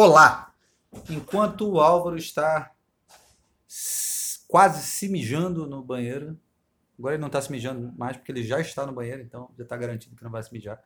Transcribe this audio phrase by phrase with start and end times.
[0.00, 0.54] Olá!
[1.10, 2.72] Enquanto o Álvaro está
[4.46, 6.38] quase se mijando no banheiro,
[6.96, 9.64] agora ele não está se mijando mais porque ele já está no banheiro, então já
[9.64, 10.80] está garantido que não vai se mijar.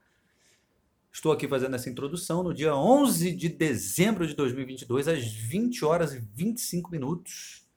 [1.12, 6.14] Estou aqui fazendo essa introdução no dia 11 de dezembro de 2022, às 20 horas
[6.14, 7.68] e 25 minutos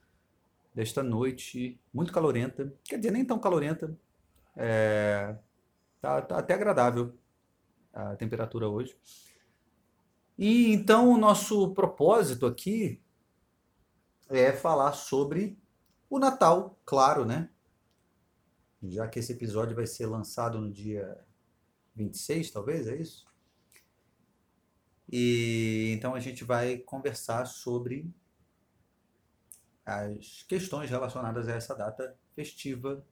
[0.73, 2.73] desta noite muito calorenta.
[2.85, 3.93] Quer dizer, nem tão calorenta.
[4.55, 5.35] É,
[5.99, 7.13] tá, tá até agradável
[7.93, 8.95] a temperatura hoje.
[10.37, 13.01] E então o nosso propósito aqui
[14.29, 15.57] é falar sobre
[16.09, 17.49] o Natal, claro, né?
[18.83, 21.25] Já que esse episódio vai ser lançado no dia
[21.95, 23.25] 26, talvez, é isso?
[25.11, 28.11] E então a gente vai conversar sobre
[29.85, 33.05] as questões relacionadas a essa data festiva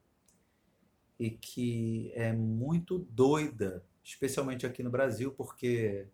[1.20, 6.08] e que é muito doida, especialmente aqui no Brasil, porque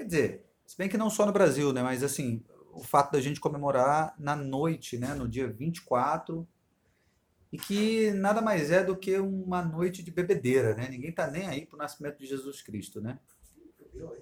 [0.00, 1.82] Quer dizer, se bem que não só no Brasil, né?
[1.82, 5.12] Mas assim, o fato da gente comemorar na noite, né?
[5.12, 6.48] No dia 24,
[7.52, 10.88] e que nada mais é do que uma noite de bebedeira, né?
[10.88, 13.18] Ninguém tá nem aí pro nascimento de Jesus Cristo, né?
[13.92, 14.16] Eu?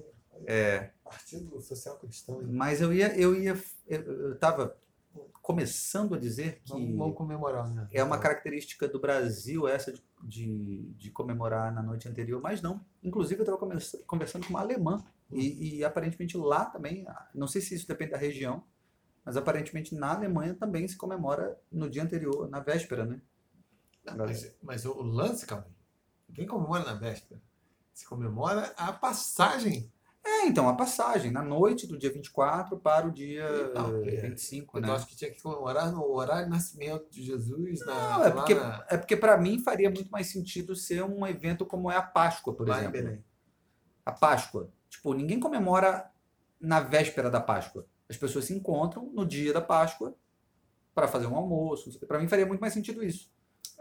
[0.46, 2.40] É, Partido Social Cristão.
[2.40, 2.48] hein?
[2.50, 4.76] mas eu ia, eu ia, eu, eu tava
[5.40, 7.88] começando a dizer que Vamos, vamos comemorar, né?
[7.92, 12.84] é uma característica do Brasil essa de, de, de comemorar na noite anterior, mas não.
[13.00, 13.58] Inclusive, eu estava
[14.06, 18.16] conversando com uma alemã e, e aparentemente lá também, não sei se isso depende da
[18.18, 18.64] região,
[19.24, 23.20] mas aparentemente na Alemanha também se comemora no dia anterior, na véspera, né?
[24.04, 25.66] Não, mas, mas o lance, calma.
[26.28, 27.40] Ninguém comemora na véspera.
[27.92, 29.92] Se comemora a passagem.
[30.24, 34.78] É, então, a passagem, na noite do dia 24 para o dia Não, é, 25,
[34.78, 34.90] Eu né?
[34.92, 37.80] acho que tinha que comemorar no horário de nascimento de Jesus.
[37.80, 41.02] Na, Não, é lá porque, na- é porque para mim faria muito mais sentido ser
[41.02, 42.92] um evento como é a Páscoa, por lá exemplo.
[42.92, 43.24] Belém.
[44.04, 44.70] a Páscoa.
[44.88, 46.10] Tipo, ninguém comemora
[46.60, 47.86] na véspera da Páscoa.
[48.08, 50.14] As pessoas se encontram no dia da Páscoa
[50.94, 51.98] para fazer um almoço.
[52.06, 53.30] Para mim faria muito mais sentido isso.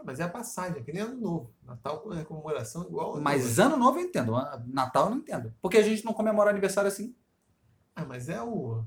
[0.04, 1.52] Mas é a passagem, é que nem ano novo.
[1.64, 3.14] Natal é comemoração igual.
[3.14, 3.62] ano Mas novo.
[3.62, 4.32] ano novo eu entendo,
[4.66, 5.52] Natal eu não entendo.
[5.60, 7.14] Porque a gente não comemora aniversário assim.
[7.96, 8.84] Ah, mas é o.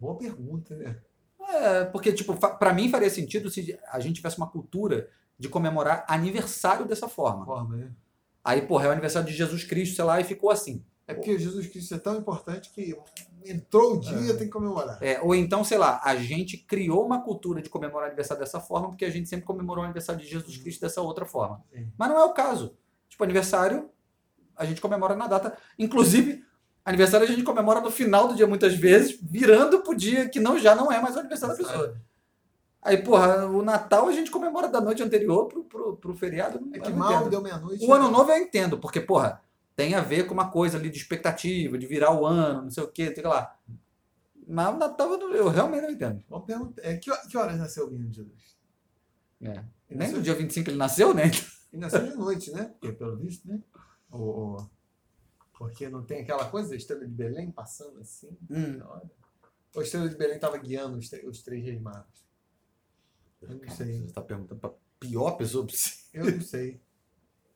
[0.00, 1.00] Boa pergunta, né?
[1.40, 5.08] É, porque, tipo, pra mim faria sentido se a gente tivesse uma cultura
[5.38, 7.44] de comemorar aniversário dessa forma.
[7.44, 7.92] Forma, né?
[8.42, 10.84] Aí, porra, é o aniversário de Jesus Cristo, sei lá, e ficou assim.
[11.06, 12.96] É porque Jesus Cristo é tão importante que
[13.44, 15.02] entrou o dia, tem que comemorar.
[15.02, 18.88] É, ou então, sei lá, a gente criou uma cultura de comemorar aniversário dessa forma
[18.88, 21.62] porque a gente sempre comemorou o aniversário de Jesus Cristo dessa outra forma.
[21.98, 22.76] Mas não é o caso.
[23.08, 23.90] Tipo, aniversário,
[24.56, 25.56] a gente comemora na data.
[25.78, 26.44] Inclusive,
[26.84, 30.58] aniversário a gente comemora no final do dia muitas vezes, virando pro dia que não
[30.58, 32.00] já não é mais o aniversário da pessoa.
[32.80, 36.60] Aí, porra, o Natal a gente comemora da noite anterior pro, pro, pro feriado.
[36.72, 37.84] É que mal deu meia-noite.
[37.84, 39.40] O ano novo eu entendo, porque, porra,
[39.76, 42.82] tem a ver com uma coisa ali de expectativa, de virar o ano, não sei
[42.82, 43.56] o quê, sei lá.
[44.46, 46.22] Mas o Natal eu, realmente não entendo.
[46.28, 46.82] Vamos perguntar.
[46.84, 48.56] É, que, que horas nasceu o menino Jesus?
[49.40, 49.64] É.
[49.88, 51.24] Ele Nem no dia 25 ele nasceu, né?
[51.72, 52.64] ele nasceu de noite, né?
[52.64, 53.60] Porque, pelo visto, né?
[54.10, 54.18] O,
[54.56, 54.70] o-
[55.52, 58.36] porque não tem aquela coisa da estrela de Belém passando assim.
[58.50, 58.78] Hum.
[58.78, 59.10] na hora.
[59.74, 62.22] Ou a estrela de Belém estava guiando os, os três reis magos?
[63.40, 63.98] Eu não sei.
[64.00, 66.24] Você está perguntando pra pior pessoa possível.
[66.24, 66.80] Eu não sei.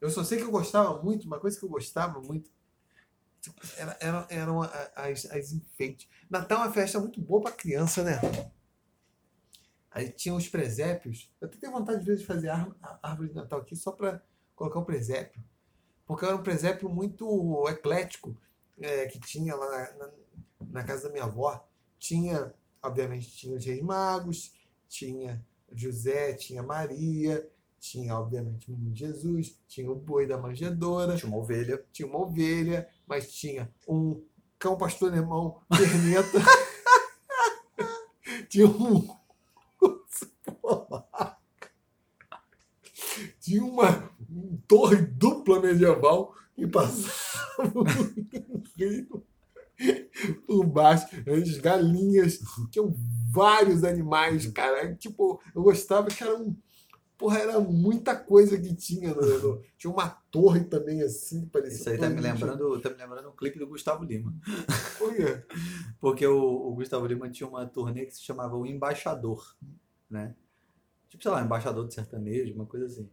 [0.06, 2.49] Eu só sei que eu gostava muito, uma coisa que eu gostava muito
[3.41, 6.09] tipo, era, era, eram as, as enfeites.
[6.31, 8.21] Natal é uma festa muito boa para criança, né?
[9.91, 11.28] Aí tinha os presépios.
[11.41, 12.50] Eu até tenho vontade de fazer
[13.03, 14.22] árvore de Natal aqui só para
[14.55, 15.43] colocar um presépio.
[16.06, 18.37] Porque era um presépio muito eclético
[18.78, 20.12] é, que tinha lá na, na,
[20.61, 21.69] na casa da minha avó.
[21.99, 24.53] Tinha, obviamente, tinha os reis magos,
[24.89, 27.45] tinha José, tinha Maria,
[27.91, 31.84] tinha, obviamente, o menino Jesus, tinha o boi da manjedoura, Tinha uma ovelha.
[31.92, 34.22] tinha uma ovelha, mas tinha um
[34.59, 36.38] cão pastor alemão perneta,
[38.48, 39.06] tinha um
[39.80, 40.27] urso
[43.41, 44.10] tinha uma
[44.66, 47.84] torre dupla medieval que passava o
[48.77, 49.24] rio
[50.47, 52.41] por baixo, as galinhas,
[52.71, 52.94] tinham
[53.30, 54.94] vários animais, cara.
[54.94, 56.56] Tipo, eu gostava que era um.
[57.18, 59.15] Porra, era muita coisa que tinha.
[59.15, 61.78] no- tinha uma torre também assim, que parecia.
[61.78, 64.34] Isso aí tá me lembrando, tá me lembrando um clipe do Gustavo Lima.
[64.98, 65.42] Por quê?
[65.98, 69.57] Porque o, o Gustavo Lima tinha uma turnê que se chamava O Embaixador,
[70.10, 70.34] né?
[71.09, 73.09] Tipo, sei lá, Embaixador de Sertanejo, uma coisa assim.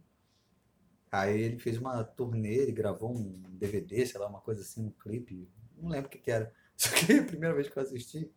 [1.10, 4.90] Aí ele fez uma turnê, ele gravou um DVD, sei lá, uma coisa assim, um
[4.90, 5.48] clipe.
[5.78, 6.52] Não lembro o que que era.
[6.76, 8.30] Só que a primeira vez que eu assisti,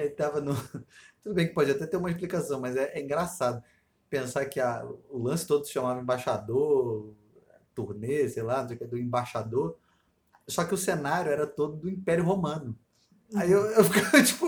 [0.00, 0.54] ele tava no...
[1.22, 3.62] Tudo bem que pode até ter uma explicação, mas é, é engraçado
[4.08, 7.12] pensar que a, o lance todo se chamava Embaixador,
[7.74, 9.76] turnê, sei lá, não sei o que, do Embaixador.
[10.46, 12.76] Só que o cenário era todo do Império Romano.
[13.34, 14.46] Aí eu, eu ficava, tipo,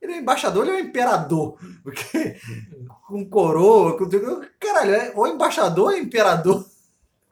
[0.00, 1.58] ele é embaixador, ele é um imperador.
[1.82, 2.36] Porque
[3.06, 4.08] com coroa, com.
[4.58, 6.64] Caralho, é ou embaixador ou imperador.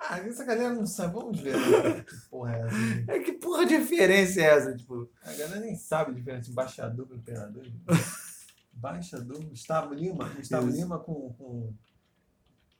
[0.03, 1.15] Ah, essa galera não sabe.
[1.15, 1.55] Vamos ver.
[1.55, 2.03] né?
[2.09, 3.13] Que porra é essa?
[3.13, 4.75] É que porra de diferença é essa?
[4.75, 7.67] Tipo, A galera nem sabe a diferença de embaixador para imperador.
[8.75, 10.29] Embaixador Gustavo Lima.
[10.31, 10.79] Gustavo Isso.
[10.79, 11.75] Lima com, com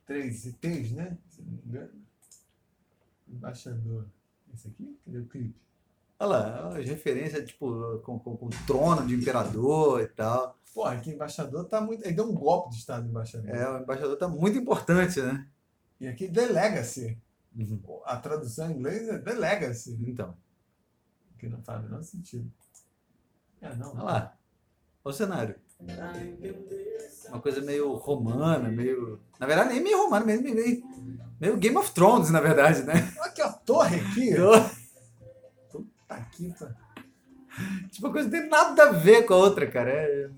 [0.05, 1.15] três T's, né?
[1.29, 1.91] Se não me engano.
[3.27, 4.07] Embaixador.
[4.51, 4.97] Esse aqui?
[5.05, 5.61] Cadê o clipe?
[6.21, 10.55] olha lá, as referências, tipo, com, com, com trono de imperador e tal.
[10.73, 12.03] Porra, aqui embaixador tá muito.
[12.05, 13.49] Ele deu um golpe de estado de embaixador.
[13.49, 15.47] É, o embaixador tá muito importante, né?
[16.01, 17.15] E aqui The Legacy.
[18.05, 19.99] A tradução em inglês é The Legacy.
[20.01, 20.35] Então,
[21.37, 22.51] Que não faz o menor sentido.
[23.61, 23.91] É, não.
[23.91, 24.37] olha lá.
[25.03, 25.55] Olha o cenário.
[27.29, 29.21] Uma coisa meio romana, meio.
[29.39, 30.83] Na verdade, nem meio romana, meio, meio,
[31.39, 33.13] meio Game of Thrones, na verdade, né?
[33.17, 34.31] Olha aqui, a torre aqui.
[35.71, 36.75] Puta aqui, tá.
[37.91, 39.91] tipo, a coisa não tem nada a ver com a outra, cara.
[39.91, 40.29] É...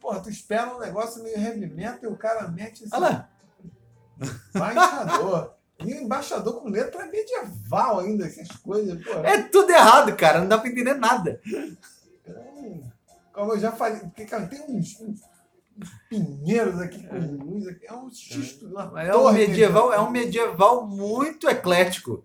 [0.00, 3.29] Porra, tu espera um negócio meio heavy metal e o cara mete esse Olha lá.
[4.54, 5.54] Embaixador.
[5.82, 9.02] E embaixador com letra medieval ainda, essas coisas.
[9.02, 10.40] Pô, É tudo errado, cara.
[10.40, 11.40] Não dá pra entender nada.
[13.32, 15.20] Como eu já falei, porque, cara, tem uns, uns-
[16.10, 17.86] pinheiros aqui com luz aqui.
[17.86, 18.70] É um xisto.
[18.98, 22.22] É um medieval, é um medieval muito eclético.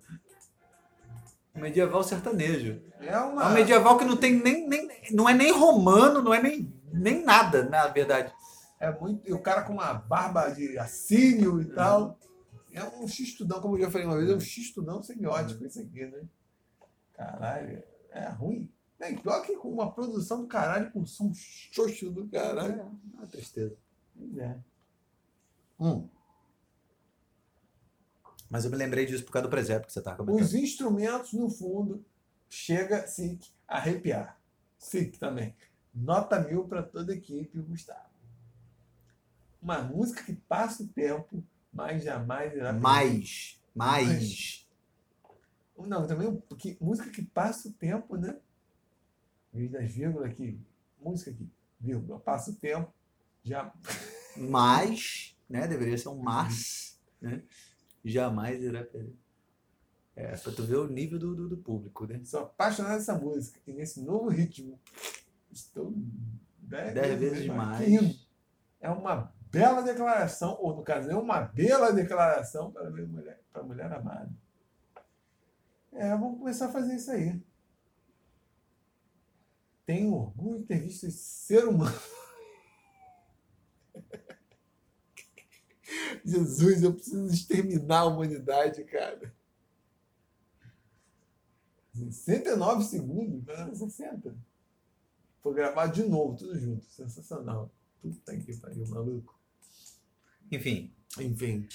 [1.56, 2.82] Um medieval sertanejo.
[3.00, 3.44] É uma.
[3.44, 4.90] É um medieval que não tem nem, nem.
[5.12, 8.34] Não é nem romano, não é nem, nem nada, na verdade.
[8.86, 9.28] É muito.
[9.28, 12.20] E o cara com uma barba de assírio e tal.
[12.72, 16.06] É um xistudão, como eu já falei uma vez, é um xistudão semiótico isso aqui,
[16.06, 16.24] né?
[17.14, 18.70] Caralho, é ruim.
[19.00, 22.82] É, pior que com uma produção do caralho, com som xoxo do caralho.
[22.82, 23.76] É uma tristeza.
[24.14, 24.58] Pois é.
[25.80, 26.08] Hum.
[28.50, 30.44] Mas eu me lembrei disso por causa do presépio que você estava comentando.
[30.44, 32.06] Os instrumentos, no fundo,
[32.50, 34.40] chega Sick a arrepiar.
[34.78, 35.56] Sick também.
[35.94, 38.05] Nota mil para toda a equipe, Gustavo.
[39.66, 42.82] Uma música que passa o tempo, mas jamais irá perder.
[42.82, 43.60] Mais.
[43.74, 44.68] Mais.
[45.76, 48.38] Não, também um- que, música que passa o tempo, né?
[49.52, 50.60] Em das vírgulas aqui,
[51.02, 52.94] música aqui, vírgula, passa o tempo,
[53.44, 53.74] já.
[54.38, 55.68] Mais, né?
[55.68, 57.42] Deveria ser um mas, né?
[58.04, 59.16] Jamais irá perder.
[60.16, 62.22] É, pra tu ver o nível do, do, do público, né?
[62.24, 64.80] Sou apaixonado nessa música e nesse novo ritmo.
[65.52, 65.92] Estou
[66.60, 67.86] dez, Dez vezes mais mais.
[67.86, 68.26] que.
[68.80, 73.62] É uma bela declaração, ou no caso, é uma bela declaração para a mulher, para
[73.62, 74.30] a mulher amada.
[75.94, 77.42] É, vamos começar a fazer isso aí.
[79.86, 81.98] Tenho orgulho de ter visto esse ser humano.
[86.26, 89.34] Jesus, eu preciso exterminar a humanidade, cara.
[91.94, 94.36] 69 segundos, não, 60.
[95.42, 96.86] Foi gravado de novo, tudo junto.
[96.88, 97.72] Sensacional.
[98.02, 99.35] Puta que pariu, maluco.
[100.52, 101.68] Enfim, Enfim.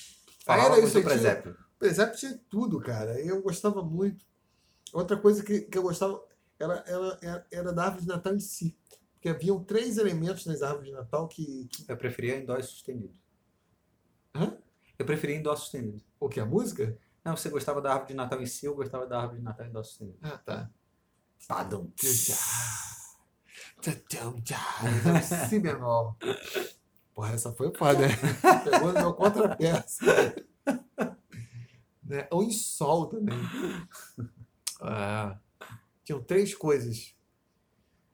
[0.44, 1.56] falava era muito isso aí, do presépio.
[1.78, 3.20] Presépio tinha tudo, cara.
[3.20, 4.24] Eu gostava muito.
[4.92, 6.22] Outra coisa que, que eu gostava
[6.58, 8.76] era, era, era, era da árvore de Natal em si.
[9.14, 11.68] Porque haviam três elementos nas árvores de Natal que.
[11.68, 13.14] que Eu preferia em dó sustenido.
[14.34, 14.56] Hã?
[14.98, 16.02] Eu preferia em dó sustenido.
[16.18, 16.40] o que?
[16.40, 16.96] A música?
[17.24, 19.66] Não, você gostava da árvore de Natal em si, eu gostava da árvore de Natal
[19.66, 20.18] em dó sustenido.
[20.22, 20.70] Ah, tá.
[21.48, 21.90] Padum.
[25.48, 26.14] Si menor.
[27.20, 28.14] Porra, essa foi foda, né?
[28.64, 30.34] Pegou no meu contrapeça.
[32.02, 32.26] né?
[32.30, 33.36] Ou em sol também.
[34.80, 35.38] Ah,
[36.02, 37.14] tinham três coisas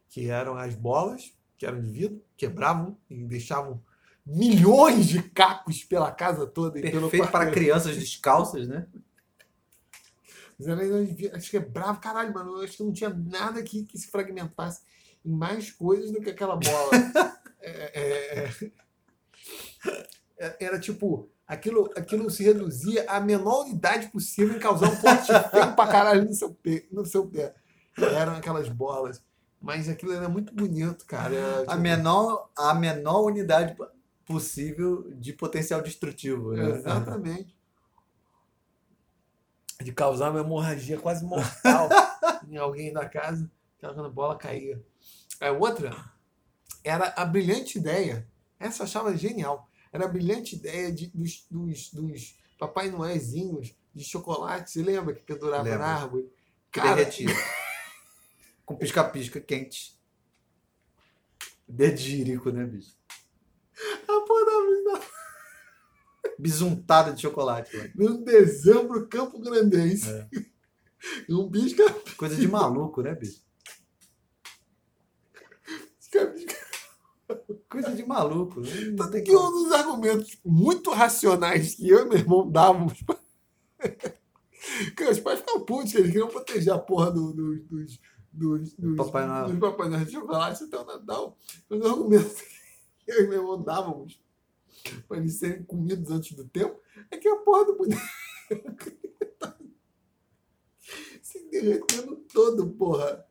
[0.09, 3.81] que eram as bolas, que eram de vidro, quebravam e deixavam
[4.27, 6.81] milhões de cacos pela casa toda.
[6.81, 7.53] e pelo Perfeito para quarteirão.
[7.53, 8.89] crianças descalças, né?
[10.59, 12.57] Mas elas, elas quebravam, caralho, mano.
[12.57, 14.83] Eu acho que não tinha nada que, que se fragmentasse
[15.25, 16.91] em mais coisas do que aquela bola.
[17.69, 18.86] É, é, é.
[20.39, 25.27] É, Era tipo, aquilo, aquilo se reduzia à menor unidade possível em causar um corte
[25.27, 26.87] feio pra caralho no seu pé.
[26.91, 27.55] No seu pé.
[27.97, 29.23] Eram aquelas bolas.
[29.61, 31.35] Mas aquilo era muito bonito, cara.
[31.35, 33.77] Era, A tipo, menor, a menor unidade
[34.27, 36.53] possível de potencial destrutivo.
[36.53, 36.71] Né?
[36.71, 37.57] Exatamente.
[39.79, 41.91] De causar uma hemorragia quase mortal
[42.49, 44.83] em alguém da casa, que quando a bola caía.
[45.39, 45.95] A outra
[46.83, 48.27] era a brilhante ideia,
[48.59, 54.05] essa eu achava genial, era a brilhante ideia de, dos, dos, dos Papai Noézinhos de
[54.05, 55.79] chocolate, você lembra que pendurava Lembro.
[55.79, 56.33] na árvore?
[56.71, 57.09] Cara.
[58.65, 59.99] Com pisca-pisca quente.
[61.67, 62.97] Dedírico, né, bicho?
[64.09, 65.17] a porra da
[66.39, 67.77] Bisuntada de chocolate.
[67.77, 67.93] Né?
[67.95, 70.11] no dezembro, Campo Grandense.
[70.11, 70.29] É.
[71.31, 71.85] Um pisca,
[72.17, 73.41] Coisa de maluco, né, bicho?
[75.99, 76.57] pisca, pisca.
[77.83, 78.61] Coisa de maluco.
[78.61, 82.95] Não Tanto que um dos argumentos muito racionais que eu e meu irmão dávamos
[84.97, 88.01] que os pais ficavam putos, que eles queriam proteger a porra do- do- dos,
[88.33, 89.49] dos, dos, Papai Noel.
[89.51, 91.37] dos Papai Noel de chocolate até o Natal.
[91.69, 92.41] Dos argumentos
[93.05, 94.21] que eu e meu irmão dávamos
[95.09, 96.79] para eles serem comidos antes do tempo
[97.11, 98.03] é que a porra do boneco
[101.23, 103.26] se derretendo todo, porra.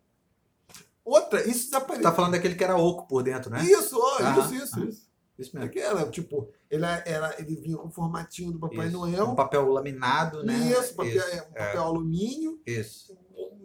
[1.05, 2.01] Outra, isso desapareceu.
[2.03, 3.63] Tá falando daquele que era oco por dentro, né?
[3.63, 4.89] Isso, ó, Aham, isso, isso, aham.
[4.89, 5.05] isso.
[5.37, 5.71] Isso É mesmo.
[5.73, 8.97] que era, tipo, ele, era, ele vinha com o formatinho do Papai Isso.
[8.97, 9.25] Noel.
[9.29, 10.53] Um papel laminado, né?
[10.71, 11.27] Isso, papel, Isso.
[11.27, 13.17] é, um papel alumínio, Isso.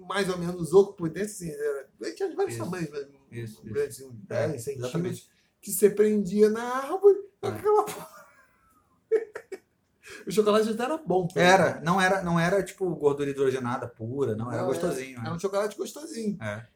[0.08, 2.64] mais ou menos oco por dentro, assim, era, ele tinha vários Isso.
[2.64, 3.62] tamanhos, mas um Isso, isso.
[3.64, 5.30] grande, assim, uns É, 10 centímetros, exatamente.
[5.62, 7.48] que você prendia na árvore, É.
[7.48, 8.10] aquela porra.
[10.26, 11.26] O chocolate até era bom.
[11.34, 15.18] Era, não era, não era tipo gordura hidrogenada pura, não, era Não, gostosinho.
[15.20, 15.36] Era né?
[15.36, 16.36] um chocolate gostosinho.
[16.42, 16.66] É.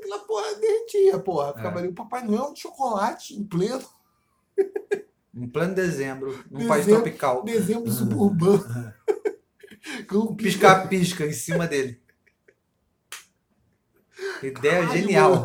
[0.00, 1.54] Aquela porra derretia, porra.
[1.54, 1.82] Ficava É.
[1.82, 3.86] ali o Papai Noel de chocolate em pleno
[5.34, 6.68] Em pleno dezembro, num Dezembro.
[6.68, 7.42] país tropical.
[7.44, 8.94] dezembro suburbano.
[10.08, 12.02] Com Piscar-pisca em cima dele.
[14.42, 15.44] Ideia Caralho, genial.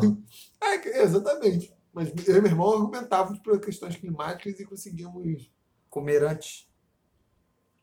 [0.60, 1.74] É, exatamente.
[1.92, 5.50] Mas eu e meu irmão argumentávamos por questões climáticas e conseguimos.
[5.88, 6.68] Comer antes.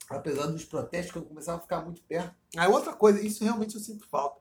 [0.10, 2.36] Apesar dos protestos, que eu começava a ficar muito perto.
[2.56, 4.39] Aí outra coisa, isso realmente eu sinto falta.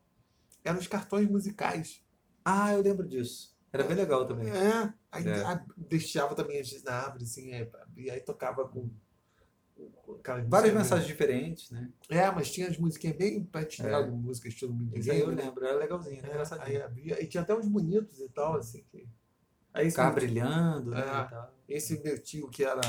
[0.62, 2.03] Eram os cartões musicais.
[2.45, 3.57] Ah, eu lembro disso.
[3.73, 4.51] Era bem legal também.
[4.51, 4.93] É.
[5.11, 5.43] Aí É.
[5.45, 8.91] a- deixava também às vezes na árvore, assim, é, e aí tocava com.
[10.47, 11.91] Várias mensagens diferentes, né?
[12.09, 14.11] É, mas tinha as musiquinhas bem patinhadas, É.
[14.11, 16.85] música estilo Isso aí eu lembro, era legalzinho, era É, engraçadinho.
[17.17, 18.85] aí e tinha até uns bonitos e tal, assim.
[18.93, 19.09] Que...
[19.75, 21.01] Aí esse, Ficava brilhando, né?
[21.01, 21.03] É.
[21.03, 21.55] e tal.
[21.69, 22.81] esse meu tio que era,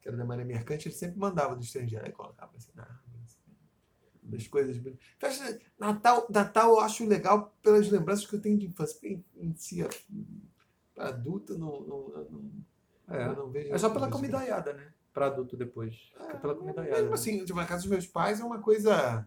[0.00, 3.09] que era da Maria Mercante, ele sempre mandava do estrangeiro, aí colocava assim na árvore,
[4.30, 4.80] das coisas.
[5.18, 8.98] Festa- Natal, Natal eu acho legal pelas lembranças que eu tenho de infância.
[9.06, 9.84] Em, em si,
[10.94, 12.50] para adulto, não, não, não,
[13.16, 13.34] É.
[13.34, 13.72] não vejo.
[13.74, 14.92] É só pela comidaiada, né?
[15.12, 15.94] Pra adulto depois.
[16.20, 17.00] Fica pela comidaiada.
[17.02, 19.26] Mesmo assim, tipo, na casa dos meus pais é uma coisa.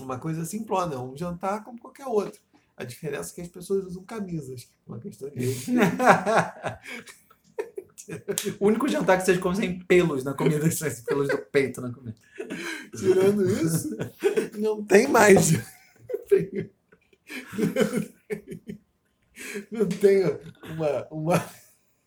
[0.00, 2.40] Uma coisa simplona, é um jantar como qualquer outro.
[2.76, 4.70] A diferença é que as pessoas usam camisas.
[4.86, 5.38] Uma questão de.
[8.58, 11.92] o único jantar que vocês comem sem pelos na comida, sem pelos do peito na
[11.92, 12.16] comida.
[12.96, 13.96] Tirando isso,
[14.58, 15.52] não tem mais.
[19.70, 20.24] Não tem
[20.64, 21.50] uma, uma,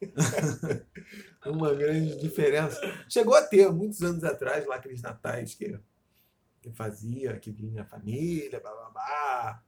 [1.45, 2.79] uma grande diferença.
[3.09, 5.79] Chegou a ter, muitos anos atrás, lá aqueles natais que,
[6.61, 9.63] que fazia, que vinha a família, blá blá blá.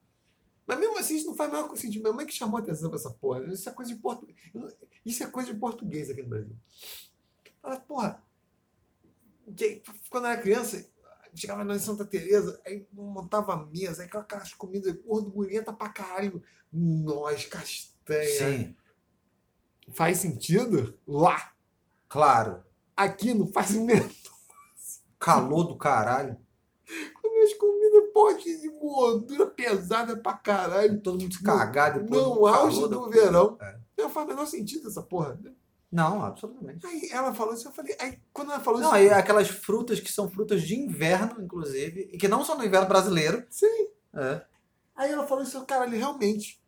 [0.66, 2.02] Mas mesmo assim, isso não faz maior sentido.
[2.02, 3.44] Minha mãe que chamou a atenção pra essa porra.
[3.54, 4.38] Isso é coisa de português.
[5.06, 6.56] Isso é coisa de português aqui no Brasil.
[7.62, 8.24] Fala, porra,
[10.10, 10.86] quando eu era criança,
[11.36, 16.42] chegava na Santa Teresa, aí montava a mesa, aí aquelas comidas gordurenta pra caralho,
[16.72, 18.28] nós, castanha.
[18.28, 18.76] Sim,
[19.94, 20.98] Faz sentido?
[21.08, 21.54] Lá.
[22.10, 22.64] claro.
[22.98, 24.10] Aqui não faz mesmo.
[25.20, 26.38] Calor do caralho.
[28.16, 31.02] Potes de gordura pesada pra caralho.
[31.02, 32.10] Todo mundo se cagar depois.
[32.24, 33.58] No do auge do verão.
[33.60, 33.78] É.
[33.98, 35.38] Não faz o menor sentido essa porra.
[35.44, 35.52] né?
[35.92, 36.88] Não, absolutamente.
[36.88, 37.94] Aí ela falou isso, eu falei.
[38.00, 38.96] Aí quando ela falou Não, isso.
[38.96, 42.88] aí aquelas frutas que são frutas de inverno, inclusive, e que não são no inverno
[42.88, 43.46] brasileiro.
[43.50, 43.88] Sim.
[44.14, 44.42] É.
[44.96, 46.62] Aí ela falou isso, cara, ele realmente.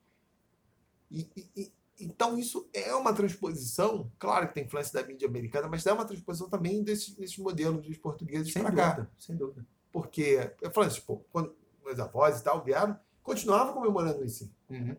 [1.10, 5.70] E- e- e- então isso é uma transposição, claro que tem influência da mídia americana,
[5.70, 8.90] mas é uma transposição também desse, desse modelo dos portugueses Sem para cá.
[8.92, 9.66] dúvida, sem dúvida.
[9.98, 14.54] Porque, eu falo assim, pô, quando meus avós e tal vieram, continuavam comemorando isso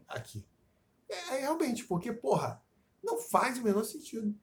[0.09, 0.45] aqui.
[1.09, 2.61] É, é realmente, porque, porra,
[3.01, 4.35] não faz o menor sentido.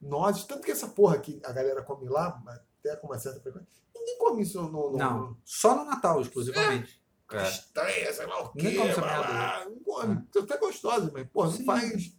[0.00, 2.42] Nós, tanto que essa porra que a galera come lá,
[2.80, 4.90] até com uma certa frequência, ninguém come isso no.
[4.90, 7.00] no Não, só no Natal, exclusivamente.
[7.30, 7.36] É.
[7.36, 8.62] castanha, sei lá o quê.
[8.62, 9.70] Nem come essa merda.
[9.70, 10.22] Não come.
[10.32, 11.64] Tá até gostosa, mas, porra, não Sim.
[11.64, 12.18] faz.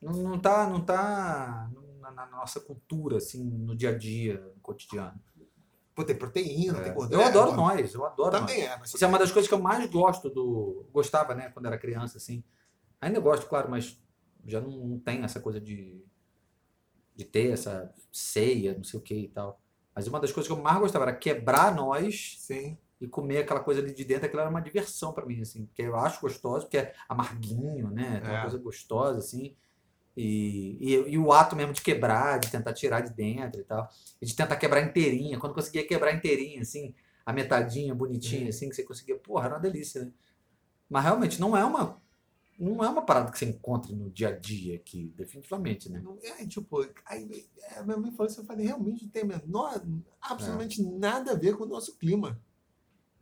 [0.00, 1.70] Não, não tá, não tá
[2.00, 5.20] na, na nossa cultura, assim, no dia a dia, no cotidiano.
[6.00, 6.82] Pô, tem proteína, É.
[6.84, 7.22] tem gordura.
[7.22, 8.40] Eu adoro é, nós, eu adoro nós.
[8.40, 8.94] Também é, mas.
[8.94, 10.86] Isso é uma das coisas que eu mais gosto do.
[10.92, 12.42] Gostava, né, quando era criança, assim.
[13.00, 13.98] Ainda gosto, claro, mas
[14.46, 16.02] já não, não tem essa coisa de,
[17.14, 19.60] de ter essa ceia, não sei o que e tal.
[19.94, 22.78] Mas uma das coisas que eu mais gostava era quebrar nós Sim.
[23.00, 25.82] e comer aquela coisa ali de dentro, aquilo era uma diversão pra mim, assim, porque
[25.82, 28.20] eu acho gostoso, porque é amarguinho, né?
[28.20, 28.40] Tem uma É.
[28.42, 29.56] coisa gostosa, assim.
[30.20, 33.88] E, e, e o ato mesmo de quebrar, de tentar tirar de dentro e tal.
[34.20, 35.38] E de tentar quebrar inteirinha.
[35.38, 38.48] Quando conseguia quebrar inteirinha, assim, a metadinha, bonitinha, Uhum.
[38.48, 39.16] assim, que você conseguia.
[39.16, 40.12] Porra, era uma delícia, né?
[40.88, 42.00] Mas realmente não é uma.
[42.58, 46.02] não é uma parada que você encontra no dia a dia aqui, definitivamente, né?
[46.22, 49.80] É, tipo, aí, é, minha mãe falou isso, eu falei, realmente não tem menor,
[50.20, 52.38] absolutamente nada a ver com o nosso clima.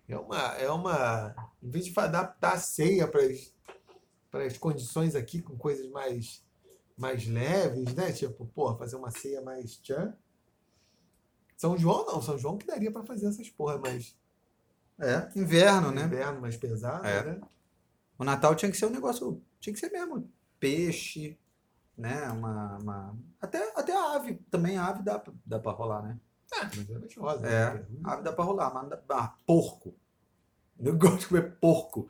[0.09, 5.57] É uma, é uma, em vez de adaptar a ceia para as condições aqui com
[5.57, 6.43] coisas mais,
[6.99, 8.13] mais leves, né?
[8.13, 10.15] Tipo, pô, fazer uma ceia mais tchan.
[11.57, 14.17] São João não, São João que daria para fazer essas porra mais
[14.99, 16.05] É, inverno, né?
[16.05, 17.23] inverno, mais pesado, É.
[17.25, 17.41] né?
[18.19, 21.39] O Natal tinha que ser um negócio, tinha que ser mesmo peixe,
[21.97, 22.29] né?
[22.31, 26.19] Uma, uma- até, até a ave, também a ave dá, pra- dá pra rolar, né?
[26.53, 27.47] Ah, mas é mais rosa.
[27.47, 27.87] É, né?
[28.05, 29.95] a ave dá pra rolar, mas não dá, ah, porco.
[30.81, 32.09] Eu gosto de comer porco.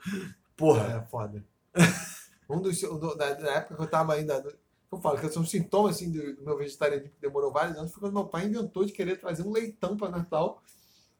[0.56, 0.84] Porra.
[0.96, 1.44] É foda.
[2.48, 4.42] um dos, um do- da, da época que eu tava ainda.
[4.90, 8.14] Eu falo que são sintomas assim, do, meu vegetarianismo que demorou vários anos, foi quando
[8.14, 10.62] meu pai inventou de querer trazer um leitão para Natal.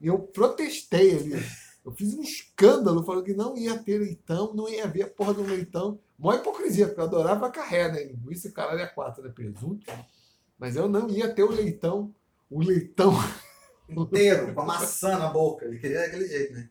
[0.01, 1.45] E eu protestei ali.
[1.85, 5.35] Eu fiz um escândalo, falando que não ia ter leitão, não ia haver a porra
[5.35, 5.99] do leitão.
[6.19, 8.05] Mó hipocrisia, porque eu adorava carré, né?
[8.05, 9.31] Linguiça, caralho, é quatro, né?
[9.31, 9.91] Presunto.
[10.59, 12.15] Mas eu não ia ter o leitão.
[12.51, 13.13] O leitão.
[13.89, 15.65] Inteiro, com a maçã na boca.
[15.65, 16.69] Ele queria daquele jeito, né?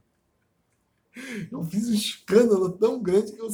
[1.52, 3.50] Eu fiz um escândalo tão grande que eu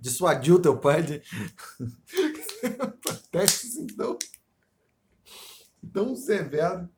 [0.00, 1.22] Dissuadiu teu pai de.
[3.02, 4.18] protestos, então.
[5.92, 6.88] Tão severo.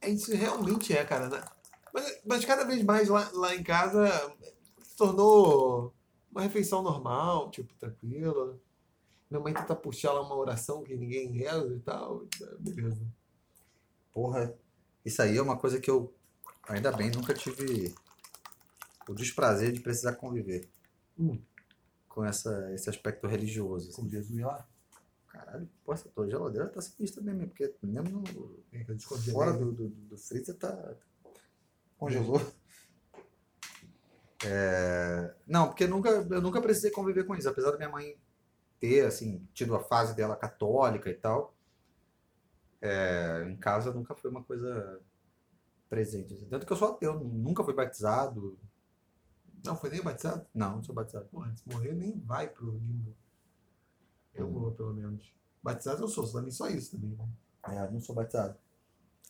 [0.00, 1.28] É, Isso realmente é, cara.
[1.28, 1.44] né?
[1.92, 4.08] Mas, mas cada vez mais lá, lá em casa
[4.82, 5.94] se tornou
[6.30, 8.58] uma refeição normal, tipo, tranquila.
[9.30, 12.26] Minha mãe tenta puxar lá uma oração que ninguém reza e tal.
[12.58, 13.06] Beleza.
[14.12, 14.54] Porra,
[15.04, 16.12] isso aí é uma coisa que eu,
[16.68, 17.94] ainda bem, nunca tive
[19.12, 20.68] o desprazer de precisar conviver
[21.18, 21.38] Hum.
[22.08, 23.90] com essa, esse aspecto religioso.
[23.90, 24.02] assim.
[24.02, 24.66] Com Jesus lá.
[25.28, 28.84] Caralho, essa tua geladeira tá sinistra mesmo, porque mesmo no- É
[29.32, 30.94] fora do, do, do freezer tá.
[31.96, 32.40] Congelou.
[34.44, 37.48] É, Não, porque nunca, eu nunca precisei conviver com isso.
[37.48, 38.16] Apesar da minha mãe
[38.80, 41.54] ter, assim, tido a fase dela católica e tal,
[42.80, 45.00] é, em casa nunca foi uma coisa
[45.88, 46.34] presente.
[46.34, 46.46] assim.
[46.48, 48.58] Tanto que eu sou ateu, nunca fui batizado.
[49.64, 50.46] Não, foi nem batizado?
[50.54, 51.26] Não, não sou batizado.
[51.26, 53.14] Porra, se morrer nem vai pro limbo.
[54.34, 54.52] Eu Hum.
[54.52, 55.32] vou, pelo menos.
[55.62, 57.10] Batizado eu sou, também só isso também.
[57.16, 57.28] né?
[57.68, 58.58] É, não sou batizado.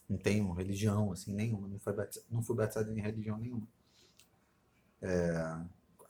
[0.09, 1.68] Não tenho religião, assim, nenhuma.
[1.68, 3.66] Não fui batizado, não fui batizado em religião nenhuma.
[5.01, 5.59] É,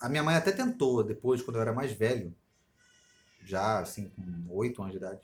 [0.00, 2.34] a minha mãe até tentou, depois, quando eu era mais velho,
[3.44, 5.20] já, assim, com oito anos de idade,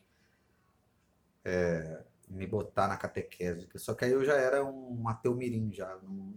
[1.45, 3.69] é, me botar na catequese.
[3.77, 5.97] Só que aí eu já era um ateu mirim, já.
[6.03, 6.35] Não,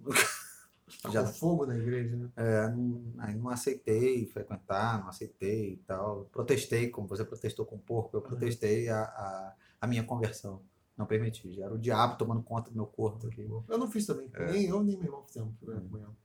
[1.12, 2.30] Já fogo na igreja, né?
[2.36, 6.25] é, não, aí não aceitei frequentar, não aceitei e tal.
[6.32, 10.62] Protestei, como você protestou com o porco, eu protestei a, a, a minha conversão.
[10.97, 11.51] Não permiti.
[11.54, 13.41] Já era o diabo tomando conta do meu corpo aqui.
[13.41, 14.30] Eu não fiz também.
[14.34, 14.51] É.
[14.51, 15.54] Nem eu, nem meu irmão fizemos.
[15.62, 15.97] né, Hum.
[15.97, 16.15] ela.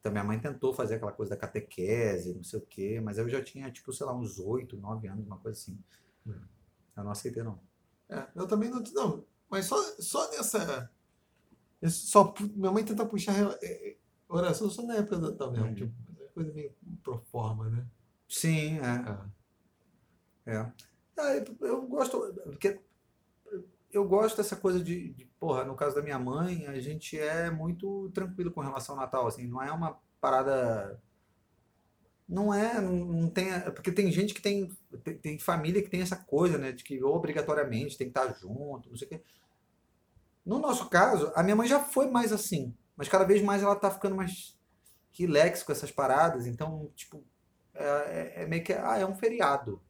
[0.00, 3.28] Então minha mãe tentou fazer aquela coisa da catequese, não sei o quê, mas eu
[3.28, 5.78] já tinha, tipo, sei lá, uns oito, nove anos, uma coisa assim.
[6.26, 6.34] Hum.
[6.96, 7.60] Eu não aceitei, não.
[8.08, 8.82] É, eu também não.
[8.94, 10.90] Não, mas só, só nessa.
[11.88, 13.96] Só, minha mãe tenta puxar é, é,
[14.36, 15.74] oração só na época da Natal mesmo.
[15.74, 17.86] Tipo, é coisa meio pro forma, né?
[18.28, 18.82] Sim, é.
[18.86, 19.26] Ah,
[20.46, 20.72] É.
[21.18, 22.80] Ah, eu, eu gosto, porque
[23.92, 27.50] eu gosto dessa coisa de, de, porra, no caso da minha mãe, a gente é
[27.50, 31.00] muito tranquilo com relação ao Natal, assim, não é uma parada,
[32.26, 34.68] não é, não, não tem, porque tem gente que tem,
[35.04, 38.88] tem, tem família que tem essa coisa, né, de que obrigatoriamente tem que estar junto,
[38.88, 39.22] não sei o quê.
[40.44, 43.74] No nosso caso, a minha mãe já foi mais assim, mas cada vez mais ela
[43.74, 44.56] tá ficando mais
[45.10, 47.24] relax com essas paradas, então, tipo,
[47.74, 49.82] é, é- é meio que, ah, é um feriado.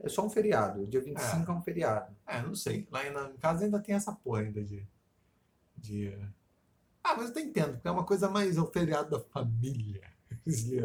[0.00, 0.84] É só um feriado.
[0.84, 2.12] Dia 25 é, um feriado.
[2.26, 2.88] É, não sei.
[2.90, 4.84] Lá em, casa ainda tem essa porra ainda de.
[5.76, 6.12] de...
[7.04, 10.02] Ah, mas eu entendo, porque é uma coisa mais o feriado da família.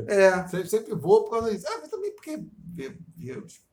[0.08, 1.66] É, Sempre, sempre vou por causa disso.
[1.68, 2.46] Ah, mas também porque
[3.44, 3.66] os-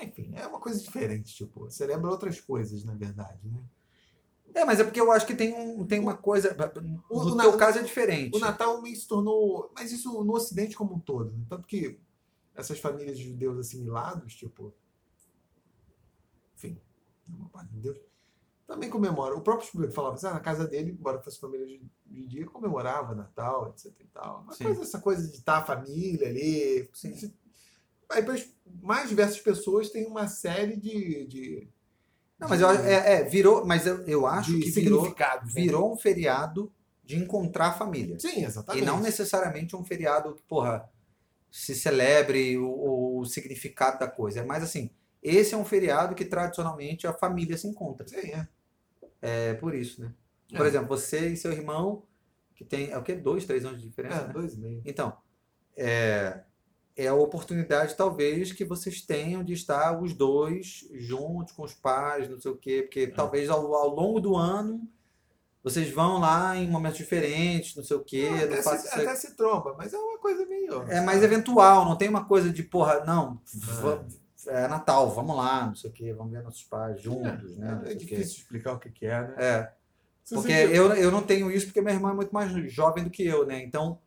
[0.00, 3.60] Enfim, é uma coisa diferente, tipo, celebra outras coisas, na verdade, né?
[4.54, 6.56] É, mas é porque eu acho que tem, um, tem uma coisa.
[7.10, 8.36] O- No o teu caso é diferente.
[8.36, 9.70] O Natal meio se tornou.
[9.74, 11.32] Mas isso no Ocidente como um todo.
[11.36, 11.44] Né?
[11.48, 11.98] Tanto que
[12.54, 14.72] essas famílias de judeus assimilados, tipo.
[16.56, 16.78] Enfim,
[17.28, 17.98] uma parte de Deus,
[18.66, 19.36] também comemoram.
[19.36, 23.14] O próprio Spielberg falava assim, ah, na casa dele, embora fosse família ju- judia, comemorava
[23.14, 24.42] Natal, etc e tal.
[24.42, 24.64] Uma Sim.
[24.64, 26.88] coisa, essa coisa de estar a família ali.
[26.94, 27.32] Sim.
[28.10, 28.22] Aí
[28.82, 31.26] mais diversas pessoas têm uma série de.
[31.26, 31.68] de
[32.44, 33.66] Não, mas eu, acho- é, é, virou.
[33.66, 35.14] Mas eu, eu acho de que virou, né?
[35.44, 38.18] virou um feriado de encontrar a família.
[38.18, 38.84] Sim, E exatamente.
[38.86, 40.88] não necessariamente um feriado que, porra,
[41.50, 44.40] se celebre o, o significado da coisa.
[44.40, 44.90] É mais assim.
[45.22, 48.06] Esse é um feriado que tradicionalmente a família se encontra.
[48.06, 48.48] Sim, é.
[49.22, 50.12] É por isso, né?
[50.50, 50.68] Por É.
[50.68, 52.02] exemplo, você e seu irmão,
[52.54, 53.14] que tem, é o quê?
[53.14, 54.32] Dois, três anos de diferença, É, né?
[54.32, 54.82] dois e meio.
[54.84, 55.16] Então,
[55.76, 56.42] é,
[56.96, 62.28] é a oportunidade, talvez, que vocês tenham de estar os dois juntos com os pais,
[62.28, 64.88] não sei o quê, porque talvez ao, ao longo do ano
[65.62, 68.28] vocês vão lá em momentos diferentes, não sei o quê.
[68.30, 70.82] Não, até, se, isso até se tromba, mas é uma coisa meio.
[70.82, 74.04] É mais eventual, não tem uma coisa de, porra, não, va-
[74.46, 77.80] é Natal, vamos lá, não sei o quê, vamos ver nossos pais juntos, né?
[77.80, 79.34] É, sei é difícil explicar o que, que é, né?
[79.38, 79.72] É,
[80.30, 83.24] porque eu, eu não tenho isso porque minha irmã é muito mais jovem do que
[83.24, 83.62] eu, né?
[83.62, 83.98] Então,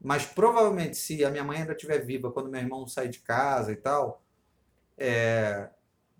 [0.00, 3.72] mas provavelmente se a minha mãe ainda estiver viva quando meu irmão sair de casa
[3.72, 4.22] e tal,
[4.96, 5.70] é,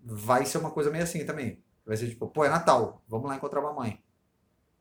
[0.03, 1.63] vai ser uma coisa meio assim também.
[1.85, 4.03] Vai ser tipo, pô, é Natal, vamos lá encontrar a mamãe.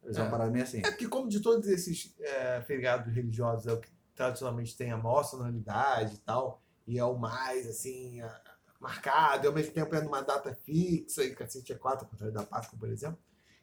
[0.02, 0.30] Vai ser uma É.
[0.30, 0.78] parada meio assim.
[0.78, 4.96] É porque, como de todos esses é, feriados religiosos é o que tradicionalmente tem a
[4.96, 8.40] maior sonoridade e tal, e é o mais, assim, a-
[8.80, 12.32] marcado, e ao mesmo tempo é numa data fixa, e cacete é quatro, ao contrário
[12.34, 13.18] da Páscoa, por exemplo.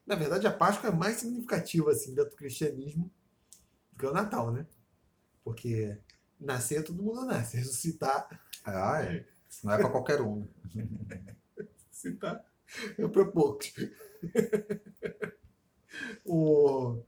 [0.06, 3.10] Na verdade, a Páscoa é mais significativa, assim, dentro do cristianismo
[3.91, 4.65] do que o Natal, né?
[5.43, 5.97] Porque
[6.39, 7.58] nascer, todo mundo nasce.
[7.58, 8.27] Ressuscitar,
[8.65, 9.25] Ah, é.
[9.63, 10.47] Não é pra qualquer um.
[11.91, 12.43] ressuscitar
[12.97, 13.71] é para poucos.
[16.25, 17.03] o...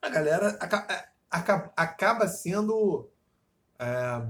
[0.00, 3.08] A galera aca- é, aca- acaba sendo.
[3.78, 4.26] é,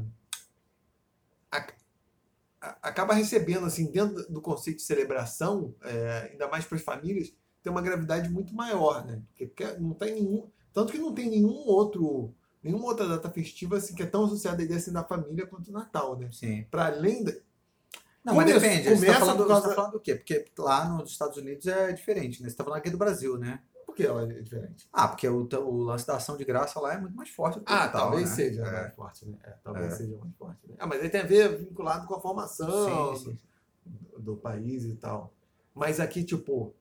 [2.61, 7.71] acaba recebendo, assim, dentro do conceito de celebração, é, ainda mais para as famílias, tem
[7.71, 9.23] uma gravidade muito maior, né?
[9.37, 10.51] Porque não tem nenhum.
[10.73, 12.35] Tanto que não tem nenhum outro.
[12.67, 15.69] Nenhuma outra data festiva assim, que é tão associada à ideia assim, da família quanto
[15.69, 16.29] o Natal, né?
[16.33, 16.65] Sim.
[16.71, 17.33] Para além da,
[18.25, 18.83] Não, mas Começa- depende.
[18.83, 20.15] Você tá começa falando, você causa- tá falando do quê?
[20.17, 22.49] Porque lá nos Estados Unidos é diferente, né?
[22.51, 23.63] Você tá falando aqui do Brasil, né?
[23.87, 24.89] Por que ela é diferente?
[24.93, 27.65] Ah, porque o, o lance da ação de graça lá é muito mais forte do
[27.65, 28.35] que o Ah, Natal, talvez né?
[28.35, 28.71] seja É.
[28.83, 29.39] mais forte, né?
[29.45, 29.97] É, talvez É.
[29.97, 30.59] seja mais forte.
[30.69, 30.75] Né?
[30.79, 33.39] Ah, mas aí tem a ver vinculado com a formação Sim, sim.
[34.17, 35.33] Do, do país e tal.
[35.73, 36.75] Mas aqui, tipo,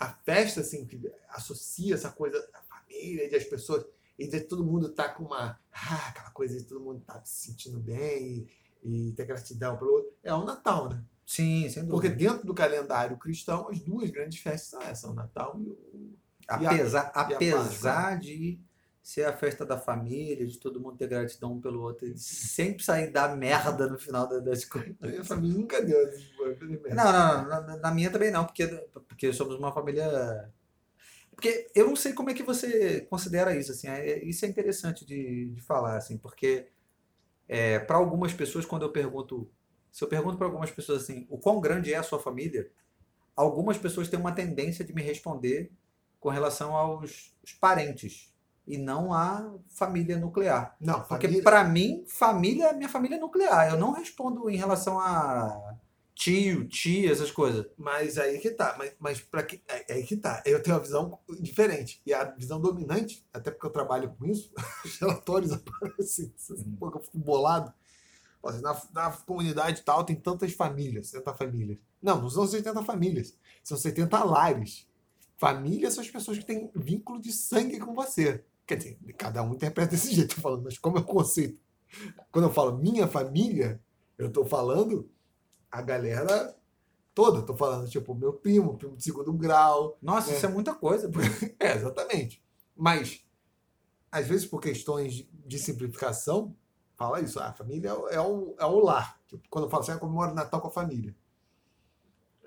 [0.00, 0.98] a festa, assim, que
[1.28, 3.84] associa essa coisa da família, de as pessoas,
[4.18, 5.58] e de todo mundo tá com uma.
[5.72, 8.48] Ah, aquela coisa de todo mundo tá se sentindo bem
[8.82, 10.12] e, e ter gratidão pelo outro.
[10.22, 11.02] É o Natal, né?
[11.24, 12.30] Sim, sem Porque dúvida.
[12.32, 16.16] dentro do calendário cristão, as duas grandes festas são essas, o Natal e o.
[16.48, 18.58] apesar, e a apesar de
[19.02, 22.82] ser a festa da família, de todo mundo ter gratidão um pelo outro, e sempre
[22.82, 24.94] sair da merda no final da- das coisas.
[25.00, 25.98] A minha família nunca deu.
[26.94, 28.66] Não, não, não, na, na minha também não, porque,
[29.06, 30.52] porque somos uma família.
[31.38, 35.06] Porque eu não sei como é que você considera isso, assim, é- isso é interessante
[35.06, 36.66] de, de falar, assim, porque
[37.48, 39.50] é, para algumas pessoas, quando eu pergunto,
[39.92, 42.70] se eu pergunto para algumas pessoas assim, o quão grande é a sua família,
[43.36, 45.72] algumas pessoas têm uma tendência de me responder
[46.20, 48.34] com relação aos os parentes
[48.66, 50.76] e não à família nuclear.
[50.80, 51.42] Não, Porque família.
[51.44, 53.70] pra mim, família é minha família nuclear.
[53.70, 55.67] Eu não respondo em relação a
[56.18, 57.64] tio, tia, essas coisas.
[57.78, 58.74] Mas aí que tá.
[58.76, 59.62] Mas, mas para que.
[59.68, 60.42] É, é aí que tá.
[60.44, 62.02] Eu tenho uma visão diferente.
[62.04, 64.52] E a visão dominante, até porque eu trabalho com isso,
[64.84, 66.34] os relatórios aparecem.
[66.50, 67.72] Um pouco eu fico bolado.
[68.44, 71.78] Assim, Na, na comunidade tal tem tantas famílias, 70 famílias.
[72.02, 73.36] Não, não são 70 famílias.
[73.62, 74.88] São 70 lares.
[75.36, 78.44] Famílias são as pessoas que têm vínculo de sangue com você.
[78.66, 81.60] Quer dizer, cada um interpreta desse jeito, tô falando, mas como é o conceito?
[82.32, 83.80] Quando eu falo minha família,
[84.18, 85.08] eu tô falando
[85.70, 86.56] a galera
[87.14, 87.42] toda.
[87.42, 89.96] Tô falando, tipo, meu primo, primo de segundo grau.
[90.00, 90.36] Nossa, É.
[90.36, 91.10] isso é muita coisa.
[91.58, 92.42] É, exatamente.
[92.76, 93.24] Mas,
[94.10, 96.54] às vezes, por questões de- simplificação,
[96.96, 97.40] fala isso.
[97.40, 99.20] A família é o, é o, é o lar.
[99.26, 101.14] Tipo, quando eu falo assim, eu comemoro Natal com a família.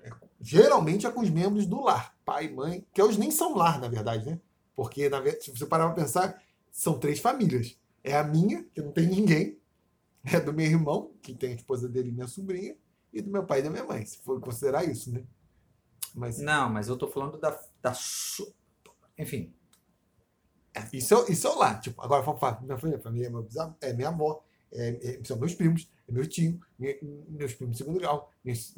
[0.02, 2.16] É, geralmente é com os membros do lar.
[2.24, 4.40] Pai, mãe, que hoje nem são lar, na verdade, né?
[4.74, 7.78] Porque, na verdade, se você parar pra pensar, são três famílias.
[8.02, 9.58] É a minha, que não tem ninguém.
[10.24, 12.76] É do meu irmão, que tem a esposa dele e minha sobrinha.
[13.12, 15.22] E do meu pai e da minha mãe, se for considerar isso, né?
[16.14, 18.54] Mas Não, mas eu tô falando da, da su...
[19.18, 19.54] Enfim,
[20.92, 21.80] Isso é, isso é o lar.
[21.80, 22.22] Tipo, agora
[22.62, 26.12] minha família, família é, meu bisavô, é minha avó, é, é- são meus primos, é
[26.12, 26.96] meu tio, minha-
[27.28, 28.32] meus primos de segundo grau.
[28.42, 28.74] meus-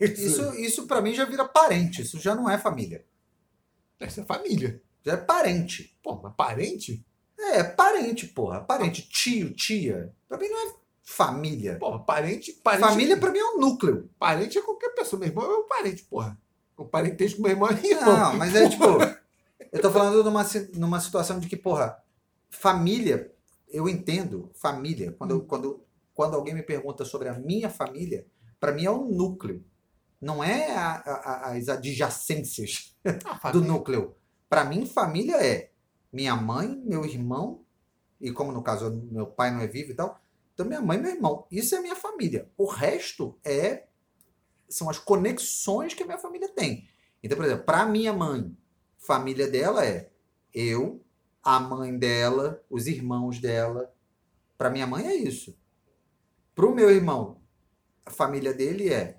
[0.00, 2.00] isso, isso para mim já vira parente.
[2.02, 3.04] Isso já não é família.
[4.00, 4.82] Isso é família.
[5.04, 5.94] Já é parente.
[6.02, 7.04] Pô, mas parente?
[7.38, 8.60] É parente, porra.
[8.62, 10.14] Parente, tio, tia.
[10.28, 11.76] Pra mim não é família.
[11.78, 12.86] Pô, parente, parente.
[12.88, 14.08] Família pra mim é um núcleo.
[14.18, 15.18] Parente é qualquer pessoa.
[15.20, 16.38] Meu irmão é meu parente, porra.
[16.76, 18.16] O parentesco com meu irmão é irmão.
[18.16, 18.84] Não, mas é tipo.
[19.72, 21.96] Eu tô falando numa, numa situação de que, porra,
[22.48, 23.32] família,
[23.68, 25.12] eu entendo família.
[25.12, 25.84] Quando, eu- quando,
[26.14, 28.26] quando alguém me pergunta sobre a minha família,
[28.58, 29.64] pra mim é um núcleo.
[30.20, 34.14] Não é a- a- as adjacências Ah, do núcleo.
[34.48, 35.70] Pra mim, família é
[36.12, 37.62] minha mãe, meu irmão,
[38.20, 40.20] e como no caso meu pai não é vivo e tal,
[40.52, 41.46] então minha mãe e meu irmão.
[41.50, 42.50] Isso é minha família.
[42.56, 43.86] O resto é
[44.68, 46.88] são as conexões que a minha família tem.
[47.22, 48.56] Então, por exemplo, para minha mãe,
[48.98, 50.10] família dela é
[50.54, 51.04] eu,
[51.42, 53.92] a mãe dela, os irmãos dela,
[54.60, 55.58] Pra minha mãe é isso.
[56.54, 57.40] Pro meu irmão,
[58.04, 59.18] a família dele é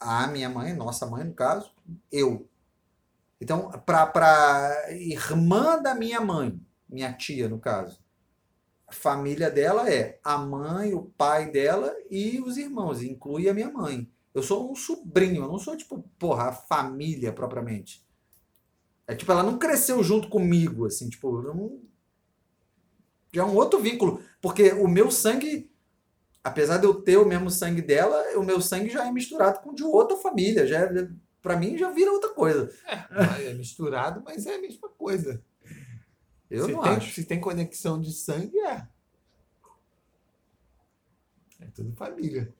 [0.00, 1.72] a minha mãe, nossa mãe no caso,
[2.10, 2.50] eu.
[3.40, 8.01] Então, pra irmã da minha mãe, minha tia no caso,
[8.96, 14.10] família dela é a mãe, o pai dela e os irmãos, inclui a minha mãe.
[14.34, 18.04] Eu sou um sobrinho, eu não sou tipo, porra, a família propriamente.
[19.06, 21.80] É tipo, ela não cresceu junto comigo, assim, tipo, não...
[23.32, 25.70] já é um outro vínculo, porque o meu sangue,
[26.42, 29.74] apesar de eu ter o mesmo sangue dela, o meu sangue já é misturado com
[29.74, 31.08] de outra família, já é,
[31.42, 32.72] para mim já vira outra coisa.
[32.86, 35.44] É, é misturado, mas é a mesma coisa.
[36.54, 37.14] Eu se não tem, acho.
[37.14, 38.86] Se tem conexão de sangue, é.
[41.60, 42.52] É tudo família.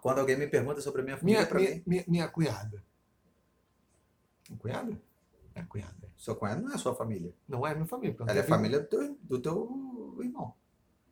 [0.00, 2.82] Quando alguém me pergunta sobre a minha família, Minha, minha, mim, minha, minha cunhada.
[4.58, 5.00] Cunhada?
[5.54, 6.10] É cunhada.
[6.16, 7.32] sua cunhada não é sua família.
[7.48, 8.16] Não é minha família.
[8.18, 10.54] não Ela é família do teu, do teu irmão.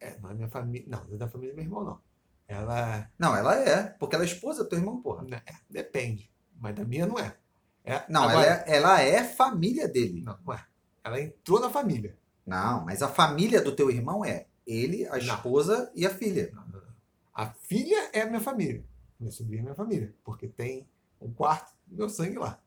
[0.00, 0.86] É, não é minha família.
[0.88, 2.00] Não, não é da família do meu irmão, não.
[2.48, 3.10] Ela.
[3.18, 5.22] Não, ela é, porque ela é esposa do teu irmão, porra.
[5.22, 6.30] né, é, depende.
[6.58, 7.36] Mas da minha não é.
[7.84, 10.20] é Não, agora- ela, é, ela é família dele.
[10.22, 10.66] Não, não é.
[11.10, 12.16] Ela entrou na família.
[12.46, 15.18] Não, mas a família do teu irmão é ele, a Não.
[15.18, 16.50] esposa e a filha.
[16.54, 16.94] Não, não, não.
[17.34, 18.84] A filha é minha família.
[19.18, 20.14] Minha sobrinha é minha família.
[20.24, 20.88] Porque tem
[21.20, 22.60] um quarto do meu sangue lá.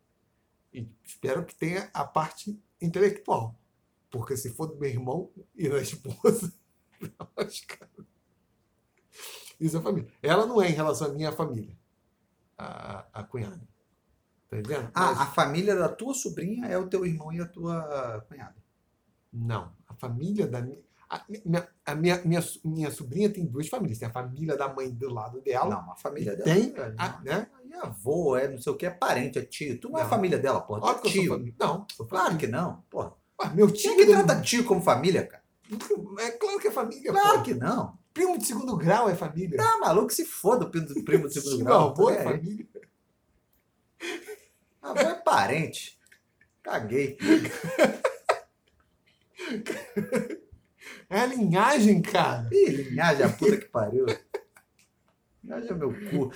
[0.73, 3.56] E espero que tenha a parte intelectual.
[4.10, 6.53] Porque se for do meu irmão e da esposa.
[9.60, 10.10] Isso é família.
[10.21, 11.77] Ela não é em relação à minha família.
[12.58, 13.62] A, a cunhada.
[14.53, 14.91] Tá entendendo?
[14.93, 18.55] Ah, Mas- a família da tua sobrinha é o teu irmão e a tua cunhada.
[19.31, 20.79] Não, a família da minha.
[21.09, 23.99] A, minha, a minha, minha, minha sobrinha tem duas famílias.
[23.99, 25.69] Tem a família da mãe do lado dela.
[25.69, 26.43] Não, a família dela.
[26.43, 27.47] tem é, a, né?
[27.71, 29.79] É avô, é não sei o que, é parente, é tio.
[29.79, 30.09] Tu não, é Não.
[30.09, 30.81] família dela, porra.
[30.81, 31.31] Óbvio é que tio.
[31.33, 31.53] família.
[31.59, 33.13] Não, Claro que não, porra.
[33.53, 35.43] Meu Quem tio é que trata tio como família, cara?
[36.19, 37.11] É claro que é família.
[37.11, 37.43] Claro pô.
[37.43, 37.97] que não.
[38.13, 39.57] Primo de segundo grau é família.
[39.57, 41.89] Tá maluco, se foda o primo de segundo grau.
[41.89, 42.67] avô é É, família.
[44.83, 45.97] Avô é parente.
[46.61, 47.17] Caguei.
[51.09, 52.49] É a linhagem, cara.
[52.51, 54.05] Ih, linhagem, a puta que pariu.
[55.43, 56.31] Linhagem é meu cu.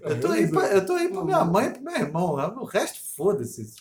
[0.00, 2.32] Eu tô aí pra, eu tô aí pra minha mãe e pro meu irmão.
[2.34, 3.72] O resto, foda-se.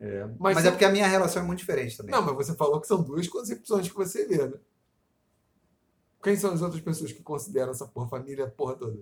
[0.00, 2.12] É, mas, Mas é você- porque a minha relação é muito diferente também.
[2.12, 4.58] Não, mas você falou que são duas concepções que você vê, né?
[6.22, 8.98] Quem são as outras pessoas que consideram essa porra família, a porra toda?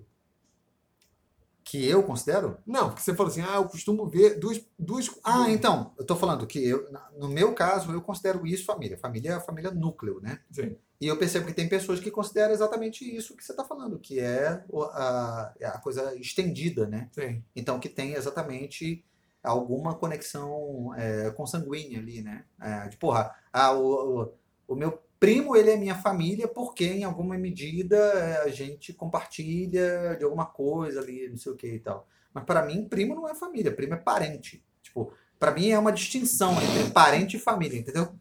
[1.64, 2.59] Que eu considero?
[2.66, 4.61] Não, porque você falou assim, ah, eu costumo ver duas.
[4.79, 8.98] duas Ah, então, eu tô falando que eu, no meu caso, eu considero isso família.
[8.98, 10.40] Família é a família núcleo, né?
[10.51, 10.77] Sim.
[11.01, 14.20] E eu percebo que tem pessoas que consideram exatamente isso que você está falando, que
[14.20, 17.09] é a, é a coisa estendida, né?
[17.12, 17.42] Sim.
[17.57, 19.05] Então, que tem exatamente
[19.42, 22.44] alguma conexão é, consanguínea ali, né?
[22.61, 24.33] É, de, porra, ah, o, o,
[24.68, 30.16] o meu primo, ele é minha família porque, em alguma medida, é, a gente compartilha
[30.18, 32.08] de alguma coisa ali, não sei o que e tal.
[32.35, 34.64] Mas, para mim, primo não é família, primo é parente.
[34.82, 38.12] Tipo, para mim é uma distinção entre parente e família, entendeu?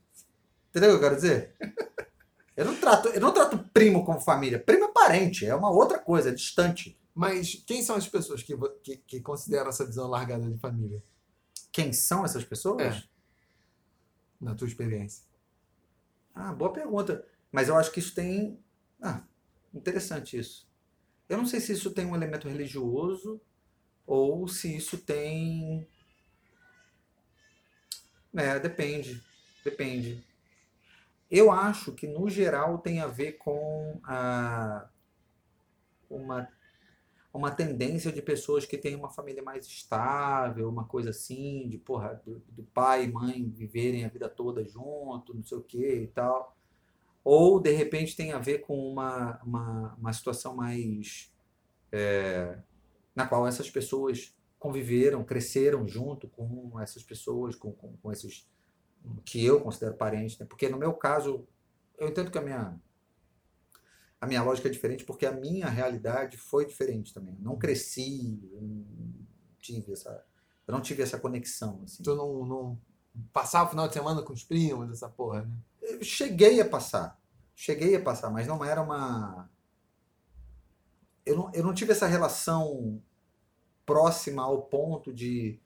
[0.70, 1.56] Entendeu o que eu quero dizer?
[2.54, 4.60] Eu não trato, eu não trato primo como família.
[4.60, 7.00] Primo é parente, é uma outra coisa, é distante.
[7.16, 11.02] Mas quem são as pessoas que, que, que consideram essa visão largada de família,
[11.72, 12.82] Quem são essas pessoas?
[12.82, 13.04] É.
[14.40, 15.31] na tua experiência?
[16.34, 17.26] Ah, boa pergunta.
[17.52, 18.60] Mas eu acho que isso tem.
[19.02, 19.24] Ah,
[19.74, 20.70] interessante isso.
[21.28, 23.42] Eu não sei se isso tem um elemento religioso
[24.06, 25.88] ou se isso tem.
[28.36, 29.22] É, depende.
[29.64, 30.24] Depende.
[31.30, 34.90] Eu acho que, no geral, tem a ver com a,
[36.10, 36.48] uma,
[37.34, 42.22] uma tendência de pessoas que têm uma família mais estável, uma coisa assim, de porra,
[42.26, 46.08] do, do pai e mãe viverem a vida toda junto, não sei o que e
[46.08, 46.56] tal.
[47.24, 51.32] Ou, de repente, tem a ver com uma, uma, uma situação mais.
[51.92, 52.58] é,
[53.16, 58.48] na qual essas pessoas conviveram, cresceram junto com essas pessoas, com, com, com esses
[59.26, 60.46] que eu considero parentes, né?
[60.46, 61.48] Porque no meu caso,
[61.98, 62.80] eu entendo que a minha
[64.22, 67.36] a minha lógica é diferente porque a minha realidade foi diferente também.
[67.36, 68.86] Eu não cresci, eu não
[69.60, 70.24] tive essa
[70.68, 72.04] eu não tive essa conexão assim.
[72.04, 72.80] Tu não, não
[73.34, 75.58] passar o final de semana com os primos, essa porra, né?
[75.82, 77.20] Eu cheguei a passar.
[77.56, 79.50] Cheguei a passar, mas não era uma.
[81.26, 83.02] Eu não, eu não tive essa relação
[83.86, 85.60] próxima ao ponto de.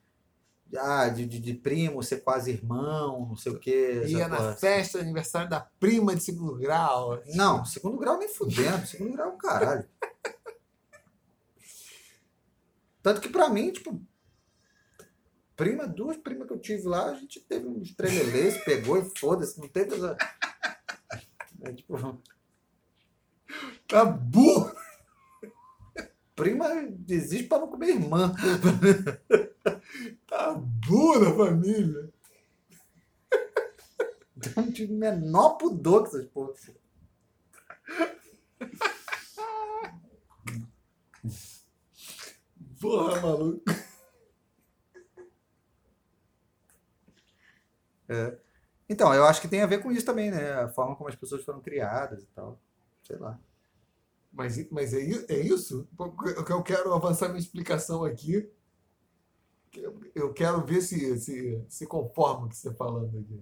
[0.76, 4.02] Ah, de, de, de primo ser quase irmão, não sei o quê.
[4.06, 4.56] Ia na porra.
[4.56, 7.22] festa, aniversário da prima de segundo grau.
[7.34, 8.86] Não, segundo grau nem fudendo.
[8.86, 9.88] Segundo grau é um caralho.
[13.02, 14.00] Tanto que pra mim, tipo.
[15.54, 19.58] Prima, duas primas que eu tive lá, a gente teve uns trelelês, pegou e foda-se,
[19.58, 20.16] não teve essa.
[21.62, 21.96] É tipo,
[23.88, 24.74] Tá burro!
[26.36, 26.66] Prima
[27.08, 28.34] existe pra não comer irmã.
[30.26, 32.10] Tá burro na família.
[34.56, 36.52] Não tive o menor pudor com essas porra.
[42.80, 43.62] Porra, maluco.
[48.88, 50.52] Então, eu acho que tem a ver com isso também, né?
[50.52, 52.58] A forma como as pessoas foram criadas e tal.
[53.02, 53.38] Sei lá.
[54.36, 55.88] Mas, mas é, é isso?
[56.48, 58.46] Eu quero avançar minha explicação aqui.
[60.14, 63.40] Eu- quero ver se se, se conforma com o que você está falando aqui.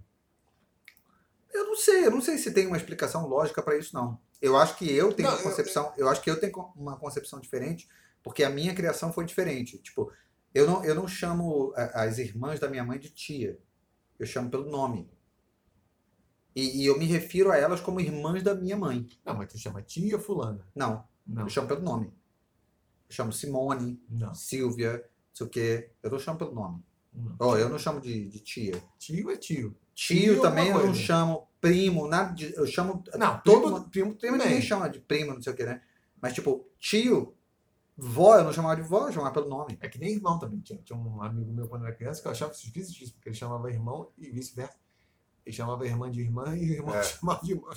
[1.53, 4.21] Eu não sei, eu não sei se tem uma explicação lógica para isso, não.
[4.41, 7.41] Eu acho que eu tenho Não, uma concepção, eu, acho que eu tenho uma concepção
[7.41, 7.89] diferente,
[8.23, 9.79] porque a minha criação foi diferente.
[9.79, 10.13] Tipo,
[10.53, 13.59] eu não, eu não chamo as irmãs da minha mãe de tia.
[14.19, 15.09] Eu chamo pelo nome.
[16.55, 19.09] E, e eu me refiro a elas como irmãs da minha mãe.
[19.25, 20.65] Não, mas tu chama tia fulana.
[20.75, 21.43] Não, Não.
[21.43, 22.07] eu chamo pelo nome.
[23.09, 24.35] Eu chamo Simone, Não.
[24.35, 25.91] Silvia, não sei o quê.
[26.03, 26.83] Eu não chamo pelo nome.
[27.13, 27.37] não.
[27.41, 28.83] Ó, eu não chamo de, de tia.
[28.99, 29.77] Tio é tio.
[29.95, 30.99] Tio Tio é também eu não coisa.
[31.01, 34.49] chamo, primo, nada de, eu chamo Não, todo primo, primo Primo também.
[34.55, 35.81] ninguém chama de primo, não sei o que, né?
[36.21, 37.37] Mas, tipo, tio,
[37.97, 39.77] vó, eu não chamava de vó, eu chamava pelo nome.
[39.81, 40.59] É que nem irmão também.
[40.61, 43.37] Tinha, tinha um amigo meu quando era criança que eu achava isso esquisitíssimo, porque ele
[43.37, 44.75] chamava irmão e vice-versa.
[45.45, 47.03] Ele chamava irmã de irmã e irmão É.
[47.05, 47.71] chamava de irmão.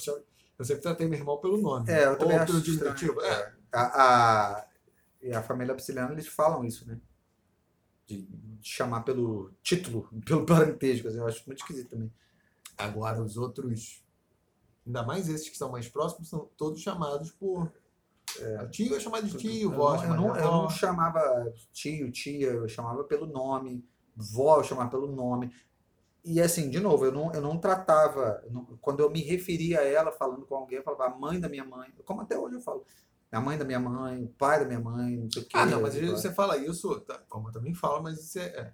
[0.57, 1.89] Eu sempre tratei meu irmão pelo nome.
[1.89, 3.21] É, eu também Ou acho pelo diminutivo.
[3.21, 3.53] É.
[3.71, 4.67] A, a,
[5.21, 6.99] e a família Psiliana, eles falam isso, né?
[8.07, 12.11] De, de chamar pelo título, pelo parentesco, assim, eu acho muito esquisito também.
[12.77, 14.03] Agora, os outros,
[14.85, 17.71] ainda mais esses que são mais próximos, são todos chamados por.
[18.71, 22.49] Tio é chamado de tio, vó é eu, chamado não, eu não chamava tio, tia,
[22.49, 23.83] eu chamava pelo nome,
[24.15, 25.51] vó eu chamava pelo nome.
[26.29, 29.83] E assim, de novo, eu não, eu não tratava, não- quando eu me referia a
[29.85, 32.61] ela falando com alguém, eu falava a mãe da minha mãe, como até hoje eu
[32.61, 32.83] falo,
[33.31, 35.51] a mãe da minha mãe, o pai da minha mãe, não sei o quê.
[35.57, 38.39] Ah, não, mas às vezes você fala isso, tá, como eu também falo, mas isso
[38.39, 38.73] é.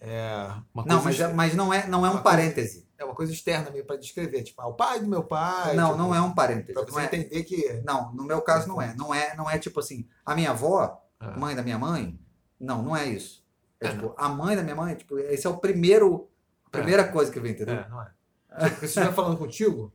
[0.00, 2.86] É uma Não, mas, é- mas não é, não é um uma coisa- parêntese.
[2.98, 4.42] é uma coisa externa meio para descrever.
[4.42, 5.74] Tipo, ah, o pai do meu pai.
[5.74, 6.74] não, tipo, não é um parêntese.
[6.74, 7.82] Não, você é, entender que.
[7.86, 8.94] não, no meu caso não é.
[8.94, 11.38] Não é, não é tipo assim, a minha avó, Ah.
[11.38, 12.18] mãe da minha mãe,
[12.60, 13.42] não, não é isso.
[13.80, 16.28] É É, tipo, a mãe da minha mãe, tipo, esse é o primeiro,
[16.76, 17.74] primeira coisa que vem, entendeu?
[17.76, 18.10] É, não é.
[18.70, 19.92] Porque se estiver falando contigo,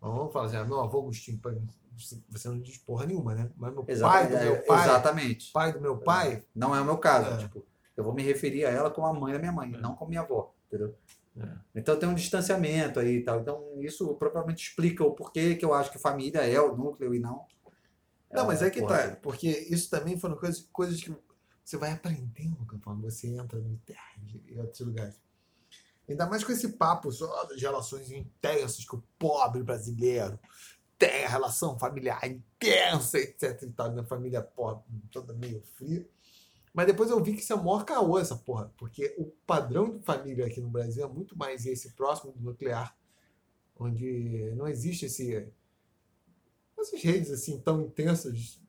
[0.00, 1.60] vamos falar assim, ah, meu avô Agostinho, pai,
[2.28, 3.50] você não diz porra nenhuma, né?
[3.56, 4.30] Mas meu pai Exatamente.
[4.30, 5.52] do é, meu pai, exatamente.
[5.52, 7.30] pai do meu pai, Não é o meu caso.
[7.30, 7.36] É.
[7.38, 7.64] Tipo,
[7.96, 9.78] eu vou me referir a ela como a mãe da minha mãe, É.
[9.78, 10.94] não como minha avó, entendeu?
[11.38, 11.48] É.
[11.74, 13.40] Então tem um distanciamento aí e tal.
[13.40, 17.18] Então isso provavelmente explica o porquê que eu acho que família é o núcleo e
[17.18, 17.46] não.
[18.30, 19.16] Não, mas é que porra, tá.
[19.16, 21.14] Porque isso também foram coisas, coisas que
[21.62, 25.20] você vai aprendendo quando você entra no ITERG e outros lugares.
[26.08, 30.38] Ainda mais com esse papo só das relações intensas que o pobre brasileiro
[30.98, 33.62] tem, a relação familiar intensa, etc.
[33.62, 33.90] E tal.
[33.90, 36.06] Minha família pobre, toda meio fria.
[36.72, 38.72] Mas depois eu vi que isso é o maior caô, essa porra.
[38.76, 42.96] Porque o padrão de família aqui no Brasil é muito mais esse próximo do nuclear,
[43.78, 45.52] onde não existe esse
[46.78, 48.60] essas redes assim tão intensas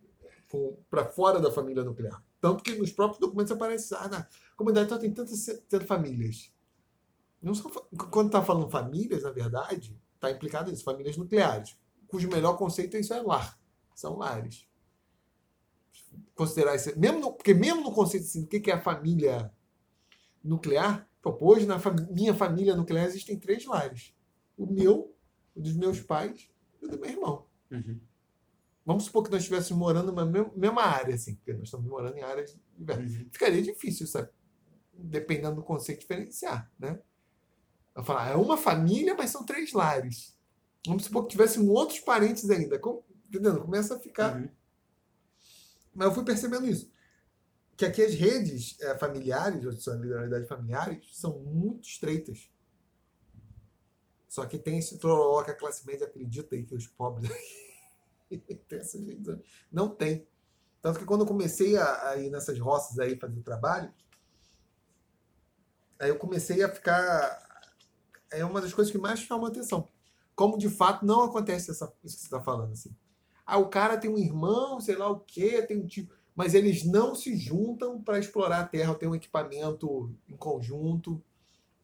[0.89, 2.23] para fora da família nuclear.
[2.39, 6.51] Tanto que nos próprios documentos aparece, ah, na comunidade tal tem tantas, tantas famílias.
[7.43, 11.77] Não fa- quando está falando famílias, na verdade, está implicado isso, famílias nucleares,
[12.07, 13.59] cujo melhor conceito é isso é lar.
[13.93, 14.67] São lares.
[16.33, 19.51] Considerar isso, mesmo no, porque mesmo no conceito assim, do que é a família
[20.43, 24.15] nuclear, pô, hoje na fami- minha família nuclear existem três lares.
[24.57, 25.15] O meu,
[25.55, 26.49] o dos meus pais
[26.81, 27.45] e o do meu irmão.
[27.71, 27.99] Uhum.
[28.85, 32.17] Vamos supor que nós estivéssemos morando na mesma, mesma área, assim, porque nós estamos morando
[32.17, 33.15] em áreas diversas.
[33.15, 33.29] Uhum.
[33.31, 34.29] Ficaria difícil, sabe?
[34.93, 36.99] Dependendo do conceito, diferenciar, né?
[37.95, 40.35] Eu falar, é uma família, mas são três lares.
[40.85, 42.77] Vamos supor que tivéssemos outros parentes ainda.
[42.79, 43.61] Com- Entendendo?
[43.61, 44.35] Começa a ficar.
[44.35, 44.49] Uhum.
[45.93, 46.91] Mas eu fui percebendo isso.
[47.75, 52.49] Que aqui as redes eh, familiares, ou de solidariedade familiares, são muito estreitas.
[54.29, 57.29] Só que tem esse trololó que a classe média acredita aí que os pobres
[58.29, 59.35] tem essas redes.
[59.71, 60.27] Não tem.
[60.81, 63.91] Tanto que quando eu comecei a, a ir nessas roças aí fazer trabalho,
[65.99, 67.42] aí eu comecei a ficar.
[68.33, 69.87] É uma das coisas que mais chamam a atenção.
[70.35, 72.73] Como de fato não acontece essa, isso que você está falando.
[72.73, 72.95] Assim.
[73.45, 76.09] Ah, o cara tem um irmão, sei lá o quê, tem um tio.
[76.35, 81.21] Mas eles não se juntam para explorar a Terra, tem um equipamento em conjunto.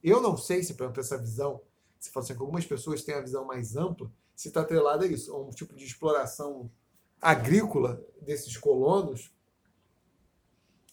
[0.03, 1.61] Eu não sei se, por exemplo, essa visão,
[1.99, 5.07] se fala assim, que algumas pessoas têm a visão mais ampla, se está atrelada a
[5.07, 6.71] isso, a um tipo de exploração
[7.21, 9.31] agrícola desses colonos,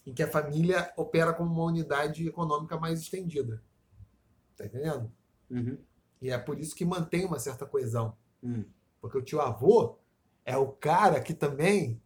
[0.05, 3.63] em que a família opera como uma unidade econômica mais estendida.
[4.55, 5.11] Tá entendendo?
[5.49, 5.77] Uhum.
[6.21, 8.15] E é por isso que mantém uma certa coesão.
[8.43, 8.65] Hum.
[8.99, 9.97] Porque o tio avô
[10.45, 12.01] é o cara que também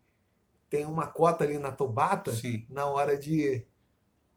[0.69, 2.65] tem uma cota ali na tobata Sim.
[2.69, 3.65] na hora de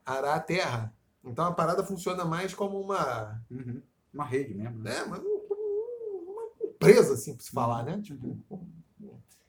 [0.04, 0.94] arar a terra.
[1.24, 3.80] Então a parada funciona mais como uma, Uhum.
[4.12, 4.78] Uma rede mesmo.
[4.78, 4.94] né?
[4.94, 8.00] né, uma, uma empresa, assim, para se falar, né?
[8.00, 8.38] Tipo,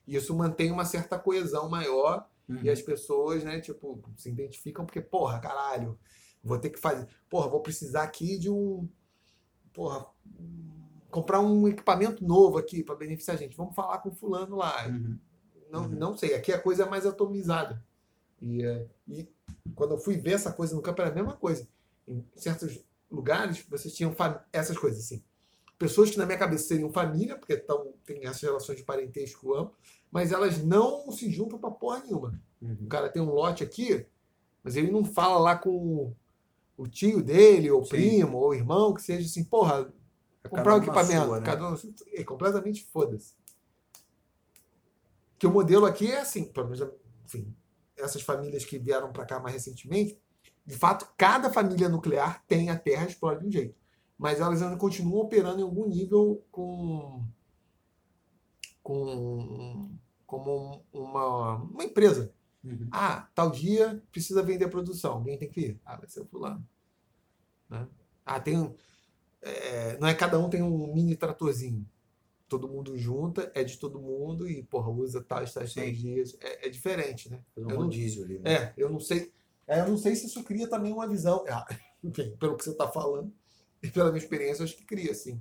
[0.06, 2.62] isso mantém uma certa coesão maior Uhum.
[2.62, 5.98] e as pessoas, né, tipo, se identificam porque, porra, caralho,
[6.42, 8.88] vou ter que fazer, porra, vou precisar aqui de um,
[9.76, 10.06] porra,
[11.10, 13.56] comprar um equipamento novo aqui para beneficiar a gente.
[13.56, 14.86] Vamos falar com fulano lá.
[14.88, 15.18] Uhum.
[15.70, 15.88] Não, Uhum.
[15.90, 17.84] não sei, aqui a coisa é mais atomizada.
[18.40, 19.28] E, é, e
[19.74, 21.68] quando eu fui ver essa coisa no campo, era a mesma coisa.
[22.08, 24.14] Em certos lugares, vocês tinham
[24.52, 25.22] essas coisas assim.
[25.78, 29.74] Pessoas que na minha cabeça seriam família, porque tão, tem essas relações de parentesco amplo,
[30.10, 32.40] mas elas não se juntam pra porra nenhuma.
[32.62, 32.88] O Uhum.
[32.88, 34.06] cara tem um lote aqui,
[34.64, 36.14] mas ele não fala lá com
[36.76, 37.90] o- tio dele, ou Sim.
[37.90, 39.92] primo, ou irmão, que seja assim, porra,
[40.44, 41.24] É comprar uma equipamento.
[41.26, 41.46] sua, né?
[41.46, 41.76] cada um,
[42.12, 43.34] é completamente foda-se.
[45.38, 46.88] Que o modelo aqui é assim, pelo menos,
[47.24, 47.54] enfim,
[47.96, 50.18] essas famílias que vieram para cá mais recentemente,
[50.64, 53.74] de fato, cada família nuclear tem a terra e explora de um jeito.
[54.18, 57.22] Mas elas ainda continuam operando em algum nível com.
[58.82, 59.90] com
[60.26, 62.32] como uma, uma empresa.
[62.66, 62.88] Uhum.
[62.90, 65.12] Ah, tal dia precisa vender produção.
[65.14, 65.80] Alguém tem que ir.
[65.84, 66.66] Ah, vai ser o fulano.
[67.70, 67.86] Né?
[68.24, 68.74] Ah, tem um.
[69.40, 71.86] é, não é cada um tem um mini tratorzinho.
[72.48, 75.80] Todo mundo junta, é de todo mundo e, porra, usa tais, tais, Sim.
[75.80, 76.36] tais dias.
[76.40, 77.40] É, é diferente, né?
[77.56, 78.38] Um Eu não- rodízio ali.
[78.38, 78.52] né?
[78.52, 79.32] É, eu não sei.
[79.66, 81.44] é, eu não sei se isso cria também uma visão.
[81.48, 81.66] Ah,
[82.04, 83.32] enfim, pelo que você está falando
[83.82, 85.40] e pela minha experiência, acho que cria, sim.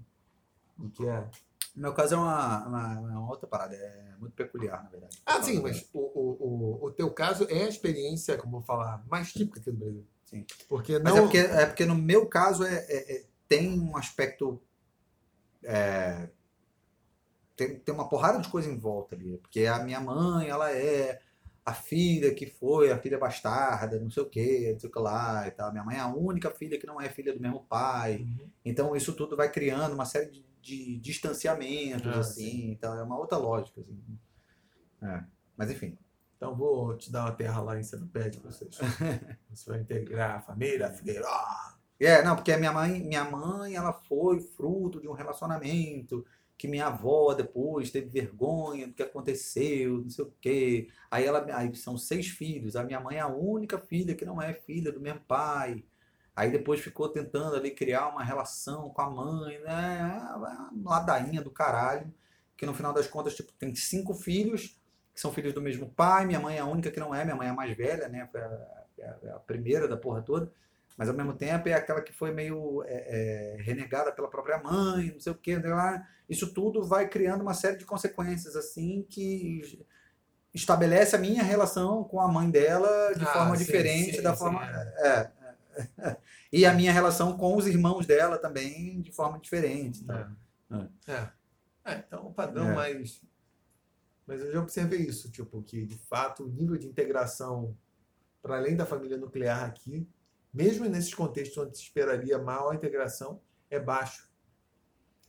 [0.80, 1.30] O que é.
[1.76, 5.18] No meu caso é uma, uma, uma outra parada, é muito peculiar, na verdade.
[5.26, 8.62] Ah, sim, mas o, o, o, o teu caso é a experiência, como eu vou
[8.62, 10.06] falar, mais típica aqui do Brasil.
[10.26, 10.46] Sim.
[10.68, 11.20] Porque Mas não.
[11.20, 14.60] é, porque, é porque no meu caso é, é- é- tem um aspecto.
[15.64, 16.30] é,
[17.56, 19.38] tem, tem uma porrada de coisa em volta ali.
[19.38, 21.22] Porque a minha mãe, ela é
[21.66, 25.00] a filha que foi, a filha bastarda, não sei o que, não sei o que
[25.00, 25.72] lá e tal.
[25.72, 28.18] Minha mãe é a única filha que não é filha do mesmo pai.
[28.18, 28.50] Uhum.
[28.64, 32.72] Então isso tudo vai criando uma série de, de distanciamentos, Ah, assim.
[32.72, 34.00] Então é uma outra lógica, assim.
[35.02, 35.24] É.
[35.56, 35.98] Mas enfim.
[36.36, 38.76] Então vou te dar uma terra lá em Centro-Pé pra vocês.
[39.50, 41.30] Você vai integrar a família, Figueiró.
[42.00, 46.26] É, não, porque a minha mãe, minha mãe, ela foi fruto de um relacionamento
[46.58, 50.88] que minha avó depois teve vergonha do que aconteceu, não sei o quê.
[51.12, 52.76] Aí ela, aí são seis filhos.
[52.76, 55.84] A minha mãe é a única filha que não é filha do mesmo pai.
[56.36, 60.22] Aí depois ficou tentando ali criar uma relação com a mãe, né?
[60.72, 62.14] Uma ladainha do caralho.
[62.58, 64.80] Que no final das contas, tipo, tem cinco filhos
[65.14, 66.26] que são filhos do mesmo pai.
[66.26, 68.28] Minha mãe é a única que não é, minha mãe é a mais velha, né?
[68.32, 68.48] Foi a,
[69.36, 70.52] a- primeira da porra toda.
[70.98, 75.12] Mas ao mesmo tempo é aquela que foi meio é, é, renegada pela própria mãe,
[75.12, 76.08] não sei o quê, lá.
[76.30, 79.86] Isso tudo vai criando uma série de consequências assim que
[80.54, 84.34] estabelece a minha relação com a mãe dela de Ah, forma sim, diferente sim, da
[84.36, 84.64] sim, forma
[85.00, 85.32] é.
[85.76, 86.18] É, é.
[86.52, 90.04] e a minha relação com os irmãos dela também de forma diferente.
[90.04, 90.38] Então.
[91.08, 91.30] É.
[91.86, 92.76] É, então o padrão É.
[92.76, 93.22] mais.
[94.26, 97.78] Mas eu já observei isso, tipo, que de fato o nível de integração
[98.42, 100.08] para além da família nuclear aqui,
[100.54, 104.30] mesmo nesses contextos onde se esperaria maior integração, é baixo.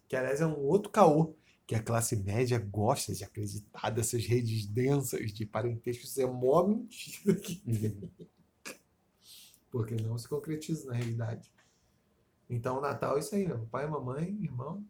[0.08, 1.34] Que aliás é um outro caô,
[1.66, 6.04] que a classe média gosta de acreditar dessas redes densas de parentesco.
[6.04, 8.10] Isso é mó mentira que Uhum.
[9.76, 11.50] Porque não se concretiza na realidade.
[12.48, 13.66] Então, o Natal é isso aí, meu.
[13.70, 14.84] Pai, mamãe, irmão,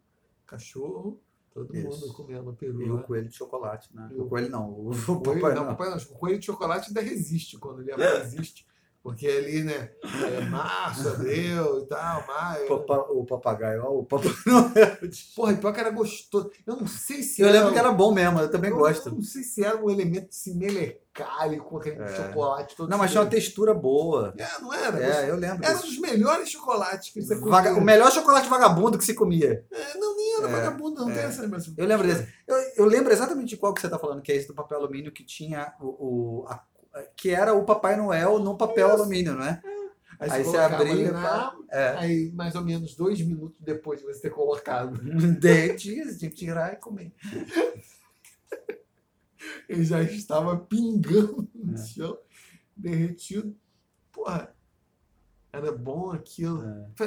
[0.45, 1.19] cachorro,
[1.53, 1.87] todo Isso.
[1.89, 2.81] mundo comendo peru.
[2.81, 4.07] E o coelho de chocolate, né?
[4.13, 5.73] O o- coelho não, o, O coelho, papai não, não.
[5.73, 8.66] O coelho de chocolate ainda resiste quando ele resiste.
[9.07, 9.89] Porque ali, né?
[10.03, 12.73] É março, abril e tal, maio.
[12.73, 14.97] O papa- O papagaio, ó, o Papai Noel.
[15.33, 16.51] Porra, e pior que era gostoso.
[16.65, 19.09] Eu não sei se Eu era- lembro que era bom mesmo, eu também eu gosto.
[19.15, 20.27] não sei se era um elemento
[21.39, 22.07] ali com aquele É.
[22.15, 22.89] chocolate todo.
[22.89, 24.33] Não, mas tinha uma textura boa.
[24.37, 24.99] É, não era?
[25.25, 25.65] É, eu lembro.
[25.65, 27.81] Era um dos melhores chocolates que você Vaga- comia.
[27.81, 29.65] O melhor chocolate vagabundo que se comia.
[29.71, 31.13] É, não, nem era É, vagabundo, não é.
[31.13, 31.73] tem essa lembrança.
[31.77, 32.27] Eu lembro desse.
[32.45, 34.77] Eu, eu lembro exatamente de qual que você está falando, que é esse do papel
[34.79, 36.41] alumínio que tinha o.
[36.43, 36.61] o- a-
[37.15, 38.97] que era o Papai Noel no papel Isso.
[39.01, 39.61] alumínio, não é?
[40.19, 41.55] Aí, Aí você abria, na...
[41.69, 41.89] É.
[41.97, 44.97] Aí, mais ou menos dois minutos depois de você ter colocado,
[45.39, 47.13] você tinha que tirar e comer.
[49.69, 51.85] ele já estava pingando no É.
[51.85, 52.17] chão,
[52.75, 53.55] derretido.
[54.11, 54.55] Porra,
[55.53, 56.63] era bom aquilo.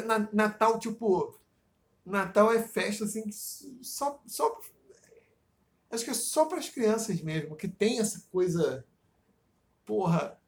[0.06, 1.36] Na- Natal, tipo,
[2.04, 3.32] Natal é festa assim que
[3.82, 4.60] só, só
[5.90, 8.84] acho que é só para as crianças mesmo, que tem essa coisa,
[9.90, 10.38] porra,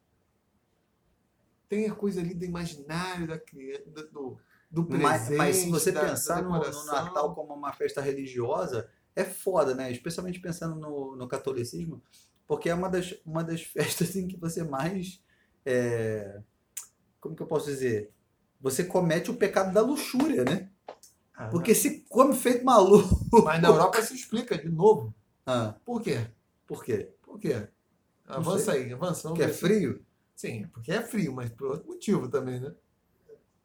[1.67, 4.37] tem a coisa ali do imaginário da criança, do,
[4.71, 6.85] do presente, Mas, mas se você da- da pensar no, no decoração.
[6.85, 9.91] Natal como uma festa religiosa, é foda, né?
[9.91, 12.01] Especialmente pensando no, no catolicismo,
[12.47, 15.21] porque é uma das, uma das festas em que você mais.
[15.65, 16.39] é,
[17.19, 18.11] como que eu posso dizer?
[18.61, 20.69] Você comete o pecado da luxúria, né?
[21.35, 23.43] Ah, Porque se come feito maluco.
[23.43, 25.13] Mas na Europa se explica de novo.
[25.45, 26.27] Ah, Por quê?
[26.65, 27.11] por quê?
[27.21, 27.67] Por quê?
[28.37, 29.27] Avança aí, avança.
[29.29, 30.01] Porque é frio?
[30.35, 32.73] Sim, porque é frio, mas por outro motivo também, né?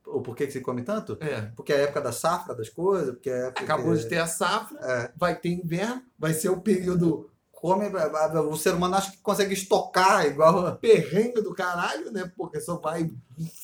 [0.06, 1.16] Ou por que se come tanto?
[1.20, 1.42] É.
[1.56, 4.26] Porque é a época da safra das coisas, porque é Acabou que- de ter a
[4.26, 9.18] safra, É, vai ter inverno, vai ser o período come, o ser humano acha que
[9.18, 10.76] consegue estocar igual.
[10.76, 12.30] perrengue do caralho, né?
[12.36, 13.10] Porque só vai.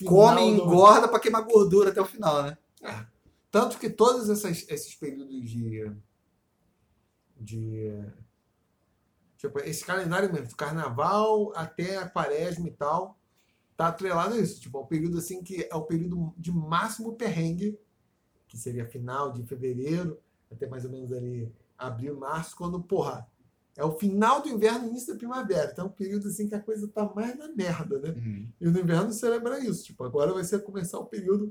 [0.04, 2.58] Come e do- engorda pra queimar gordura até o final, né?
[2.82, 3.06] É.
[3.50, 5.90] Tanto que todos essas- esses períodos de.
[7.40, 8.04] de.
[9.44, 13.18] Tipo, esse calendário mesmo, do carnaval até a quaresma e tal,
[13.76, 14.60] tá atrelado a isso.
[14.60, 17.78] Tipo, é um período assim que é o período de máximo perrengue,
[18.48, 20.18] que seria final de fevereiro,
[20.50, 23.28] até mais ou menos ali abril, março, quando, porra,
[23.76, 25.70] é o final do inverno e início da primavera.
[25.72, 28.14] Então é um período assim que a coisa tá mais na merda, né?
[28.60, 29.84] E no inverno celebra isso.
[29.84, 31.50] Tipo, agora vai ser começar o período.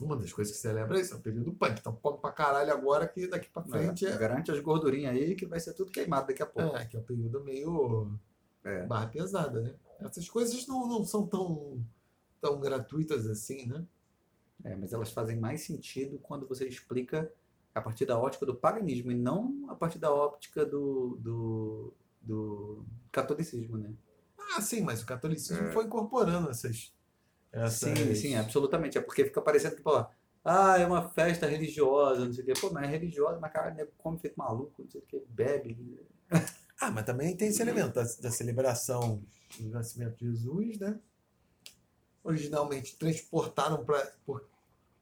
[0.00, 1.78] Uma das coisas que celebra isso é o período punk.
[1.78, 4.16] Então come pra caralho agora que daqui pra frente é.
[4.16, 6.76] Garante as gordurinhas aí que vai ser tudo queimado daqui a pouco.
[6.76, 8.18] É, que é um período meio
[8.64, 8.86] É.
[8.86, 9.74] barra pesada, né?
[10.00, 11.84] Essas coisas não, não são tão,
[12.40, 13.84] tão gratuitas assim, né?
[14.64, 17.32] É, mas elas fazem mais sentido quando você explica
[17.74, 22.84] a partir da ótica do paganismo e não a partir da óptica do, do, do
[23.10, 23.92] catolicismo, né?
[24.54, 25.72] Ah, sim, mas o catolicismo É.
[25.72, 26.92] foi incorporando essas.
[27.52, 27.98] Essas...
[27.98, 28.98] Sim, sim, absolutamente.
[28.98, 30.04] É porque fica parecendo que, pô,
[30.44, 32.52] ah, é uma festa religiosa, não sei o quê.
[32.60, 36.00] Pô, mas é religiosa, mas cara, nego come feito maluco, não sei o quê, bebe.
[36.80, 39.22] Ah, mas também tem esse elemento da, da celebração
[39.60, 40.98] do nascimento de Jesus, né?
[42.24, 44.12] Originalmente transportaram para.
[44.24, 44.44] Por,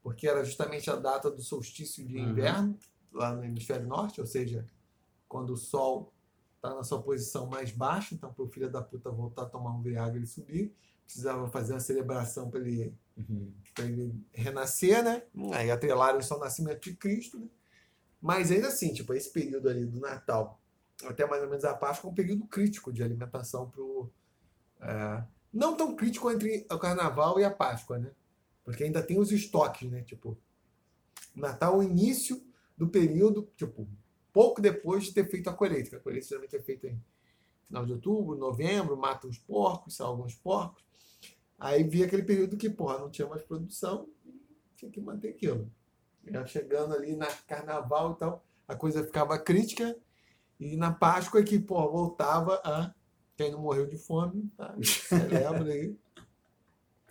[0.03, 2.29] porque era justamente a data do solstício de Uhum.
[2.29, 2.79] inverno,
[3.13, 4.67] lá no hemisfério norte, ou seja,
[5.27, 6.11] quando o sol
[6.55, 9.71] está na sua posição mais baixa, então para o filho da puta voltar a tomar
[9.71, 10.75] um Viagra e subir,
[11.11, 12.93] precisava fazer uma celebração para ele,
[13.75, 15.23] pra ele renascer, né?
[15.53, 17.47] Aí atrelaram isso ao nascimento de Cristo, né?
[18.21, 20.61] Mas ainda assim, tipo, esse período ali do Natal
[21.05, 24.11] até mais ou menos a Páscoa é um período crítico de alimentação pro
[24.79, 28.11] é, não tão crítico entre o Carnaval e a Páscoa, né?
[28.63, 30.03] Porque ainda tem os estoques, né?
[30.03, 30.37] Tipo,
[31.35, 32.41] Natal é o início
[32.77, 33.87] do período, tipo,
[34.31, 35.97] pouco depois de ter feito a colheita.
[35.97, 37.03] A colheita geralmente é feita em
[37.67, 40.83] final de outubro, novembro, mata os porcos, são alguns porcos.
[41.61, 44.09] Aí via aquele período que, porra, não tinha mais produção,
[44.75, 45.71] tinha que manter aquilo.
[46.25, 49.95] Já chegando ali na carnaval e tal, a coisa ficava crítica.
[50.59, 52.91] E na Páscoa é que, pô, voltava a.
[53.37, 54.75] Quem não morreu de fome, tá?
[54.81, 55.95] Celebra aí.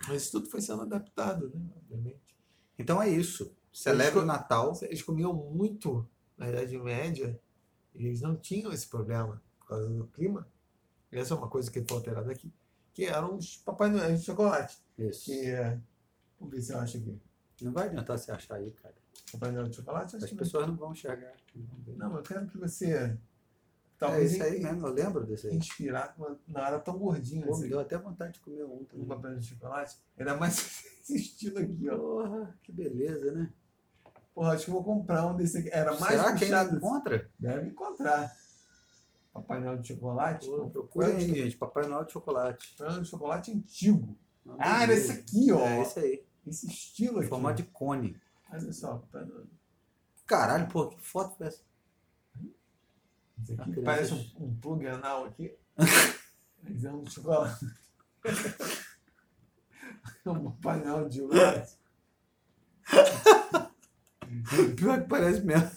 [0.05, 1.69] Mas isso tudo foi sendo adaptado, né?
[1.77, 2.35] Obviamente.
[2.77, 3.55] Então é isso.
[3.71, 4.77] Celebra o Natal.
[4.81, 6.05] Eles comiam muito
[6.37, 7.39] na Idade Média
[7.95, 10.45] e eles não tinham esse problema por causa do clima.
[11.09, 12.51] Essa é uma coisa que foi alterada aqui.
[13.01, 14.77] Que eram os Papai Noel de chocolate.
[14.97, 15.25] Isso.
[15.25, 15.79] Que é.
[16.39, 17.19] Vamos ver se eu acho aqui.
[17.61, 18.93] Não vai adiantar você achar aí, cara.
[19.31, 20.15] Papai Noel de chocolate?
[20.17, 21.33] As pessoas não vão enxergar.
[21.97, 22.15] não.
[22.15, 22.93] Eu quero que você.
[22.93, 23.17] É
[23.97, 25.55] Talvez isso aí mesmo, eu lembro desse aí.
[25.55, 26.15] inspirar.
[26.47, 29.05] Não era tão gordinho Pô, esse me deu até vontade de comer um um também.
[29.07, 29.97] papel de chocolate.
[30.17, 30.57] Ainda mais
[31.01, 31.97] esse estilo aqui, ó.
[31.97, 33.51] Porra, que beleza, né?
[34.33, 35.69] Porra, acho que vou comprar um desse aqui.
[35.71, 36.77] Era mais Será que ainda puxado.
[36.77, 37.29] encontra?
[37.39, 38.35] Deve encontrar.
[39.33, 40.45] Papai Noel de chocolate.
[40.47, 41.57] Pô, Procura Papai aí, Noel gente.
[41.57, 42.75] Papai Noel de chocolate.
[42.77, 44.17] de chocolate antigo.
[44.45, 45.59] Uma Ah, era esse aqui, ó.
[45.59, 46.25] É esse aí.
[46.45, 47.29] Esse estilo aqui.
[47.29, 48.19] Formato de cone.
[48.51, 49.45] Olha só, Papai Noel.
[50.27, 51.61] Caralho, pô, que foto foi essa?
[52.37, 55.55] A aqui criança- parece um, um plug anal aqui.
[56.63, 57.65] Mas é um chocolate.
[60.25, 61.77] É um Papai Noel de chocolate.
[64.75, 65.69] Pior que parece mesmo.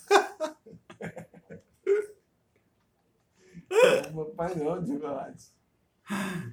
[4.12, 5.53] Um Noel de chocolate.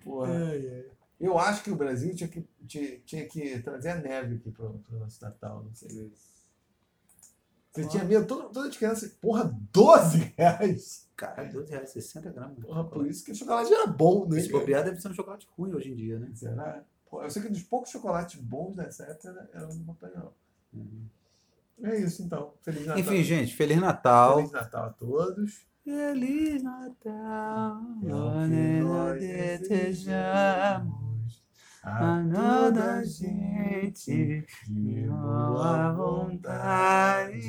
[0.03, 0.31] Porra.
[1.19, 4.79] Eu acho que o Brasil tinha que, tinha, tinha que trazer a neve aqui pro,
[4.79, 6.11] pro nosso Natal, não sei.
[7.71, 11.07] Você tinha medo, toda, toda de criança, porra, 12 reais!
[11.15, 12.59] Caralho, 12 reais, 60 gramas.
[12.59, 14.39] Porra, por isso que o chocolate era bom, né?
[14.39, 16.29] Esse bobear deve ser um chocolate ruim hoje em dia, né?
[16.33, 16.83] Será?
[17.09, 20.33] Pô, eu sei que dos poucos chocolates bons nessa época era, o do Papai Noel.
[21.83, 22.53] É isso então.
[22.61, 22.99] Feliz Natal.
[22.99, 24.37] Enfim, gente, Feliz Natal.
[24.37, 25.65] Feliz Natal a todos.
[25.83, 27.81] Feliz Natal.
[28.05, 30.91] É o que nós desejamos
[31.83, 37.41] a toda gente de boa vontade.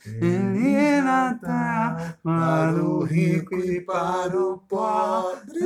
[0.00, 5.60] Feliz Natal para o rico e para o pobre.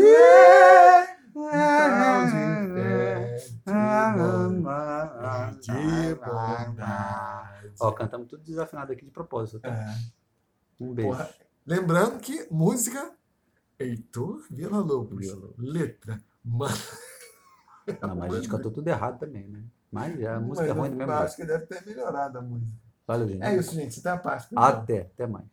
[1.35, 2.33] Natal de
[2.75, 3.37] fé,
[5.61, 7.73] de bom Saudade.
[7.81, 9.61] Ó, cantamos tudo desafinado aqui de propósito.
[9.61, 9.69] tá?
[9.71, 9.97] É.
[10.79, 11.11] Um beijo.
[11.11, 11.31] Porra.
[11.67, 13.13] Lembrando que música
[13.79, 15.27] Heitor Villa Lobos.
[15.59, 16.21] Letra.
[16.45, 16.75] Mano,
[18.01, 19.63] Não, mas a gente cantou tudo errado também, né?
[19.91, 22.39] Mas é, a música é Mas ruim eu do mesmo acho que deve ter melhorado
[22.39, 22.79] a música.
[23.07, 23.43] Valeu, gente.
[23.43, 24.01] É isso, gente.
[24.01, 24.69] Até a próxima.
[24.69, 25.47] Até, até mais.